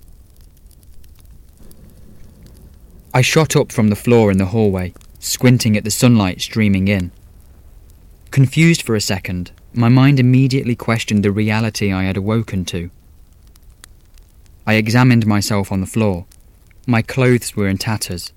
I 3.12 3.22
shot 3.22 3.56
up 3.56 3.72
from 3.72 3.88
the 3.88 3.96
floor 3.96 4.30
in 4.30 4.38
the 4.38 4.46
hallway, 4.46 4.94
squinting 5.18 5.76
at 5.76 5.85
the 5.85 5.90
sunlight 5.90 6.40
streaming 6.40 6.88
in. 6.88 7.11
Confused 8.30 8.83
for 8.83 8.94
a 8.94 9.00
second, 9.00 9.50
my 9.72 9.88
mind 9.88 10.20
immediately 10.20 10.76
questioned 10.76 11.24
the 11.24 11.33
reality 11.33 11.92
I 11.92 12.04
had 12.04 12.16
awoken 12.16 12.64
to. 12.66 12.90
I 14.66 14.74
examined 14.74 15.26
myself 15.26 15.72
on 15.72 15.80
the 15.80 15.87
floor. 15.87 16.26
My 16.87 17.02
clothes 17.02 17.56
were 17.56 17.68
in 17.68 17.78
tatters. 17.78 18.33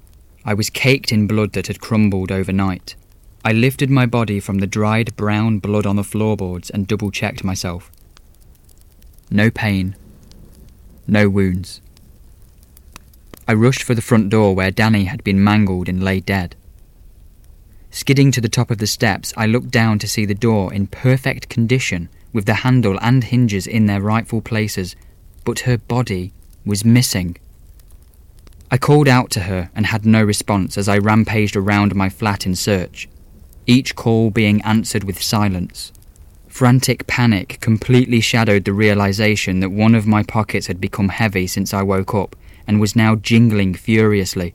I 0.46 0.54
was 0.54 0.69
caked 0.69 1.12
in 1.12 1.28
blood 1.28 1.54
that 1.54 1.67
had 1.67 1.80
crumbled 1.80 2.32
overnight. 2.32 2.96
I 3.45 3.51
lifted 3.51 3.89
my 3.89 4.06
body 4.06 4.39
from 4.39 4.60
the 4.60 4.67
dried 4.67 5.15
brown 5.17 5.60
blood 5.60 5.86
on 5.86 5.97
the 5.97 6.03
floorboards 6.03 6.69
and 6.69 6.88
double 6.88 7.12
checked 7.12 7.43
myself. 7.43 7.91
No 9.29 9.51
pain. 9.51 9.95
No 11.08 11.27
wounds. 11.27 11.82
I 13.45 13.53
rushed 13.53 13.84
for 13.84 13.95
the 13.95 14.01
front 14.01 14.29
door 14.29 14.56
where 14.56 14.71
Danny 14.71 15.06
had 15.06 15.23
been 15.25 15.43
mangled 15.43 15.89
and 15.89 16.01
lay 16.01 16.21
dead. 16.21 16.56
Skidding 17.91 18.32
to 18.32 18.39
the 18.39 18.47
top 18.47 18.71
of 18.71 18.77
the 18.77 18.88
steps, 18.88 19.34
I 19.36 19.45
looked 19.45 19.71
down 19.71 19.99
to 19.99 20.08
see 20.08 20.25
the 20.25 20.34
door 20.34 20.73
in 20.73 20.88
perfect 20.88 21.49
condition, 21.49 22.08
with 22.32 22.45
the 22.45 22.56
handle 22.56 22.97
and 23.01 23.25
hinges 23.25 23.67
in 23.67 23.86
their 23.86 24.01
rightful 24.01 24.41
places, 24.41 24.95
but 25.43 25.60
her 25.62 25.77
body 25.77 26.32
was 26.65 26.86
missing. 26.86 27.38
I 28.71 28.77
called 28.77 29.08
out 29.08 29.29
to 29.32 29.41
her 29.41 29.69
and 29.75 29.88
had 29.88 30.06
no 30.06 30.23
response 30.23 30.77
as 30.77 30.88
I 30.88 30.97
rampaged 30.97 31.56
around 31.56 31.93
my 31.93 32.10
flat 32.10 32.45
in 32.47 32.56
search, 32.56 33.08
each 33.67 33.95
call 33.95 34.30
being 34.30 34.62
answered 34.62 35.04
with 35.04 35.21
silence. 35.21 35.91
Frantic 36.47 37.08
panic 37.08 37.58
completely 37.62 38.19
shadowed 38.19 38.65
the 38.65 38.73
realization 38.73 39.60
that 39.60 39.71
one 39.71 39.95
of 39.95 40.06
my 40.06 40.21
pockets 40.23 40.67
had 40.67 40.80
become 40.80 41.10
heavy 41.10 41.47
since 41.47 41.73
I 41.73 41.82
woke 41.82 42.13
up 42.13 42.36
and 42.67 42.80
was 42.80 42.95
now 42.95 43.15
jingling 43.15 43.73
furiously. 43.73 44.54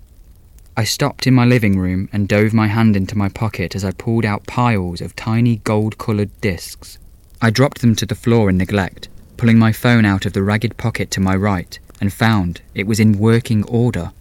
I 0.76 0.84
stopped 0.84 1.26
in 1.26 1.34
my 1.34 1.44
living 1.44 1.76
room 1.76 2.08
and 2.12 2.28
dove 2.28 2.54
my 2.54 2.68
hand 2.68 2.96
into 2.96 3.18
my 3.18 3.28
pocket 3.28 3.74
as 3.74 3.84
I 3.84 3.90
pulled 3.90 4.24
out 4.24 4.46
piles 4.46 5.00
of 5.00 5.16
tiny 5.16 5.56
gold 5.56 5.98
coloured 5.98 6.30
discs. 6.40 6.98
I 7.42 7.50
dropped 7.50 7.80
them 7.80 7.96
to 7.96 8.06
the 8.06 8.14
floor 8.14 8.48
in 8.48 8.58
neglect, 8.58 9.08
pulling 9.36 9.58
my 9.58 9.72
phone 9.72 10.04
out 10.04 10.24
of 10.24 10.34
the 10.34 10.42
ragged 10.44 10.76
pocket 10.76 11.10
to 11.12 11.20
my 11.20 11.34
right, 11.34 11.78
and 12.00 12.12
found 12.12 12.60
it 12.74 12.86
was 12.86 13.00
in 13.00 13.18
working 13.18 13.64
order. 13.64 14.12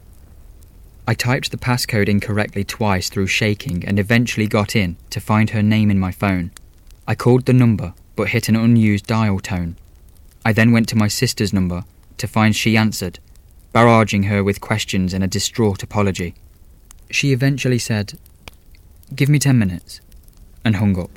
I 1.10 1.14
typed 1.14 1.52
the 1.52 1.58
passcode 1.58 2.10
incorrectly 2.10 2.66
twice 2.66 3.10
through 3.10 3.28
shaking 3.28 3.86
and 3.86 3.98
eventually 3.98 4.48
got 4.48 4.76
in 4.76 4.98
to 5.10 5.22
find 5.22 5.52
her 5.52 5.64
name 5.64 5.90
in 5.90 5.98
my 5.98 6.12
phone. 6.12 6.52
I 7.08 7.16
called 7.16 7.46
the 7.46 7.54
number 7.54 7.94
but 8.18 8.30
hit 8.30 8.50
an 8.50 8.58
unused 8.58 9.08
dial 9.08 9.40
tone. 9.40 9.78
I 10.44 10.52
then 10.52 10.74
went 10.74 10.90
to 10.90 10.98
my 10.98 11.08
sister's 11.08 11.54
number 11.54 11.86
to 12.18 12.28
find 12.28 12.54
she 12.54 12.76
answered, 12.76 13.20
barraging 13.74 14.26
her 14.26 14.44
with 14.44 14.60
questions 14.60 15.14
and 15.14 15.24
a 15.24 15.28
distraught 15.28 15.84
apology. 15.84 16.34
She 17.10 17.32
eventually 17.32 17.80
said, 17.80 18.20
Give 19.16 19.30
me 19.30 19.40
ten 19.40 19.58
minutes, 19.58 20.02
and 20.66 20.78
hung 20.78 21.00
up. 21.00 21.12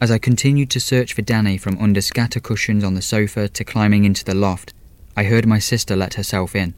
As 0.00 0.10
I 0.10 0.18
continued 0.18 0.70
to 0.70 0.80
search 0.80 1.12
for 1.12 1.22
Danny 1.22 1.58
from 1.58 1.78
under 1.78 2.00
scatter 2.00 2.40
cushions 2.40 2.84
on 2.84 2.94
the 2.94 3.02
sofa 3.02 3.48
to 3.48 3.64
climbing 3.64 4.04
into 4.04 4.24
the 4.24 4.34
loft, 4.34 4.72
I 5.16 5.24
heard 5.24 5.46
my 5.46 5.58
sister 5.58 5.94
let 5.96 6.14
herself 6.14 6.56
in. 6.56 6.74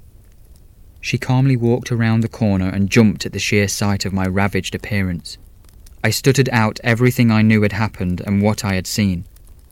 She 1.05 1.19
calmly 1.19 1.55
walked 1.55 1.93
around 1.93 2.23
the 2.23 2.29
corner 2.29 2.71
and 2.71 2.88
jumped 2.88 3.27
at 3.27 3.35
the 3.35 3.38
sheer 3.38 3.69
sight 3.69 4.07
of 4.07 4.14
my 4.14 4.27
ravaged 4.27 4.75
appearance. 4.75 5.37
I 6.03 6.09
stuttered 6.09 6.49
out 6.51 6.81
everything 6.83 7.31
I 7.31 7.43
knew 7.43 7.61
had 7.61 7.73
happened 7.73 8.23
and 8.27 8.40
what 8.40 8.64
I 8.64 8.73
had 8.75 8.87
seen. 8.87 9.25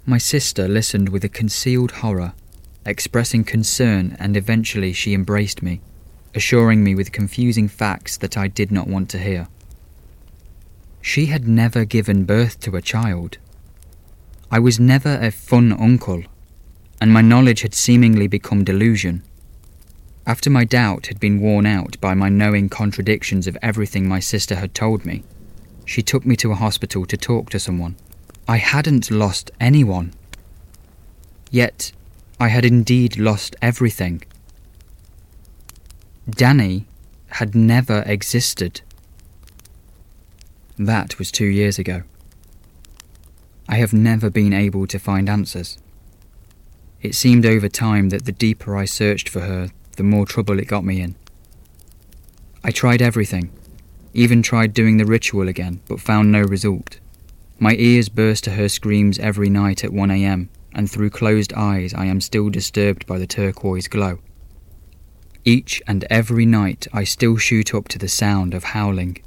My 0.04 0.18
sister 0.18 0.68
listened 0.68 1.08
with 1.08 1.24
a 1.24 1.30
concealed 1.40 1.92
horror, 2.02 2.34
expressing 2.84 3.44
concern, 3.44 4.14
and 4.18 4.36
eventually 4.36 4.92
she 4.92 5.14
embraced 5.14 5.62
me 5.62 5.80
assuring 6.34 6.82
me 6.82 6.94
with 6.94 7.12
confusing 7.12 7.68
facts 7.68 8.16
that 8.16 8.36
I 8.36 8.48
did 8.48 8.72
not 8.72 8.88
want 8.88 9.08
to 9.10 9.18
hear. 9.18 9.48
She 11.00 11.26
had 11.26 11.46
never 11.46 11.84
given 11.84 12.24
birth 12.24 12.60
to 12.60 12.76
a 12.76 12.82
child. 12.82 13.38
I 14.50 14.58
was 14.58 14.78
never 14.78 15.18
a 15.20 15.30
fun 15.30 15.72
uncle, 15.72 16.22
and 17.00 17.12
my 17.12 17.20
knowledge 17.20 17.62
had 17.62 17.74
seemingly 17.74 18.28
become 18.28 18.64
delusion. 18.64 19.22
After 20.26 20.50
my 20.50 20.64
doubt 20.64 21.06
had 21.06 21.18
been 21.18 21.40
worn 21.40 21.66
out 21.66 22.00
by 22.00 22.14
my 22.14 22.28
knowing 22.28 22.68
contradictions 22.68 23.46
of 23.46 23.58
everything 23.60 24.08
my 24.08 24.20
sister 24.20 24.56
had 24.56 24.74
told 24.74 25.04
me, 25.04 25.24
she 25.84 26.02
took 26.02 26.24
me 26.24 26.36
to 26.36 26.52
a 26.52 26.56
hospital 26.56 27.04
to 27.06 27.16
talk 27.16 27.50
to 27.50 27.58
someone. 27.58 27.96
I 28.46 28.58
hadn't 28.58 29.10
lost 29.10 29.50
anyone. 29.60 30.12
Yet, 31.50 31.92
I 32.38 32.48
had 32.48 32.64
indeed 32.64 33.18
lost 33.18 33.56
everything. 33.60 34.22
Danny 36.28 36.86
had 37.26 37.54
never 37.54 38.02
existed. 38.06 38.80
That 40.78 41.18
was 41.18 41.32
two 41.32 41.46
years 41.46 41.78
ago. 41.78 42.02
I 43.68 43.76
have 43.76 43.92
never 43.92 44.30
been 44.30 44.52
able 44.52 44.86
to 44.86 44.98
find 44.98 45.28
answers. 45.28 45.78
It 47.00 47.14
seemed 47.14 47.44
over 47.44 47.68
time 47.68 48.10
that 48.10 48.24
the 48.24 48.32
deeper 48.32 48.76
I 48.76 48.84
searched 48.84 49.28
for 49.28 49.40
her, 49.40 49.70
the 49.96 50.02
more 50.02 50.26
trouble 50.26 50.58
it 50.58 50.68
got 50.68 50.84
me 50.84 51.00
in. 51.00 51.14
I 52.64 52.70
tried 52.70 53.02
everything, 53.02 53.50
even 54.14 54.42
tried 54.42 54.72
doing 54.72 54.96
the 54.96 55.06
ritual 55.06 55.48
again, 55.48 55.80
but 55.88 56.00
found 56.00 56.30
no 56.30 56.42
result. 56.42 56.98
My 57.58 57.74
ears 57.74 58.08
burst 58.08 58.44
to 58.44 58.52
her 58.52 58.68
screams 58.68 59.18
every 59.18 59.48
night 59.48 59.84
at 59.84 59.90
1am, 59.90 60.48
and 60.74 60.90
through 60.90 61.10
closed 61.10 61.52
eyes 61.54 61.92
I 61.94 62.06
am 62.06 62.20
still 62.20 62.50
disturbed 62.50 63.06
by 63.06 63.18
the 63.18 63.26
turquoise 63.26 63.88
glow. 63.88 64.18
Each 65.44 65.82
and 65.88 66.04
every 66.08 66.46
night 66.46 66.86
I 66.92 67.04
still 67.04 67.36
shoot 67.36 67.74
up 67.74 67.88
to 67.88 67.98
the 67.98 68.08
sound 68.08 68.54
of 68.54 68.64
howling. 68.64 69.18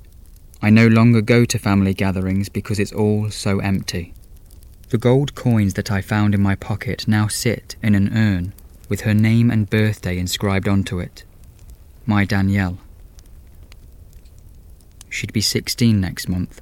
I 0.61 0.69
no 0.69 0.87
longer 0.87 1.21
go 1.21 1.45
to 1.45 1.59
family 1.59 1.93
gatherings 1.93 2.47
because 2.49 2.79
it's 2.79 2.93
all 2.93 3.29
so 3.31 3.59
empty. 3.59 4.13
The 4.89 4.97
gold 4.97 5.35
coins 5.35 5.73
that 5.73 5.91
I 5.91 6.01
found 6.01 6.33
in 6.33 6.41
my 6.41 6.55
pocket 6.55 7.07
now 7.07 7.27
sit 7.27 7.75
in 7.83 7.95
an 7.95 8.15
urn 8.15 8.53
with 8.89 9.01
her 9.01 9.13
name 9.13 9.49
and 9.51 9.69
birthday 9.69 10.17
inscribed 10.17 10.67
onto 10.67 10.99
it. 10.99 11.23
My 12.05 12.25
Danielle. 12.25 12.77
She'd 15.09 15.33
be 15.33 15.41
16 15.41 15.99
next 15.99 16.27
month. 16.27 16.61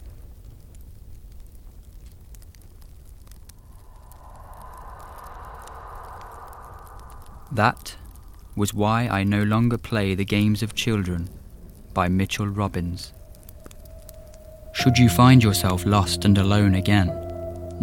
That 7.52 7.96
was 8.56 8.74
Why 8.74 9.08
I 9.08 9.24
No 9.24 9.44
Longer 9.44 9.78
Play 9.78 10.16
the 10.16 10.26
Games 10.26 10.64
of 10.64 10.74
Children 10.76 11.30
by 11.94 12.08
Mitchell 12.08 12.48
Robbins. 12.48 13.14
Should 14.74 14.98
you 14.98 15.08
find 15.10 15.44
yourself 15.44 15.86
lost 15.86 16.26
and 16.26 16.38
alone 16.38 16.76
again, 16.76 17.12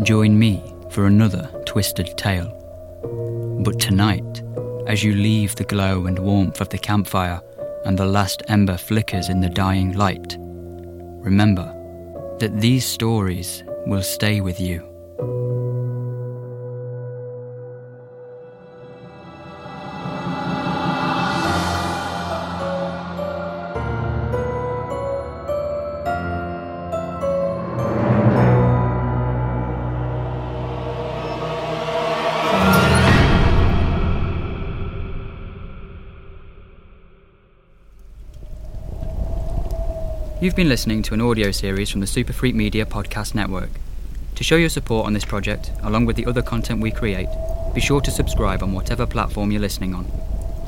join 0.02 0.38
me 0.38 0.74
for 0.90 1.06
another 1.06 1.48
twisted 1.66 2.16
tale. 2.16 2.59
But 3.62 3.78
tonight, 3.78 4.42
as 4.86 5.04
you 5.04 5.14
leave 5.14 5.54
the 5.54 5.64
glow 5.64 6.06
and 6.06 6.18
warmth 6.18 6.62
of 6.62 6.70
the 6.70 6.78
campfire 6.78 7.42
and 7.84 7.98
the 7.98 8.06
last 8.06 8.42
ember 8.48 8.78
flickers 8.78 9.28
in 9.28 9.40
the 9.40 9.50
dying 9.50 9.92
light, 9.92 10.38
remember 10.40 11.66
that 12.38 12.58
these 12.58 12.86
stories 12.86 13.62
will 13.84 14.02
stay 14.02 14.40
with 14.40 14.58
you. 14.60 14.80
You've 40.40 40.56
been 40.56 40.70
listening 40.70 41.02
to 41.02 41.12
an 41.12 41.20
audio 41.20 41.50
series 41.50 41.90
from 41.90 42.00
the 42.00 42.06
Super 42.06 42.32
Freak 42.32 42.54
Media 42.54 42.86
Podcast 42.86 43.34
Network. 43.34 43.68
To 44.36 44.42
show 44.42 44.56
your 44.56 44.70
support 44.70 45.04
on 45.04 45.12
this 45.12 45.26
project, 45.26 45.70
along 45.82 46.06
with 46.06 46.16
the 46.16 46.24
other 46.24 46.40
content 46.40 46.80
we 46.80 46.90
create, 46.90 47.28
be 47.74 47.80
sure 47.82 48.00
to 48.00 48.10
subscribe 48.10 48.62
on 48.62 48.72
whatever 48.72 49.06
platform 49.06 49.50
you're 49.50 49.60
listening 49.60 49.94
on. 49.94 50.10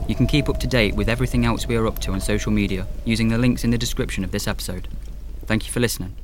You 0.07 0.15
can 0.15 0.27
keep 0.27 0.51
up 0.51 0.61
to 0.61 0.67
date 0.67 0.95
with 0.95 1.09
everything 1.09 1.47
else 1.47 1.67
we 1.67 1.77
are 1.77 1.87
up 1.87 2.01
to 2.01 2.13
on 2.13 2.21
social 2.21 2.53
media 2.53 2.87
using 3.07 3.29
the 3.31 3.39
links 3.39 3.65
in 3.65 3.71
the 3.71 3.79
description 3.79 4.25
of 4.25 4.31
this 4.31 4.47
episode. 4.47 4.89
Thank 5.47 5.65
you 5.65 5.73
for 5.73 5.81
listening. 5.81 6.17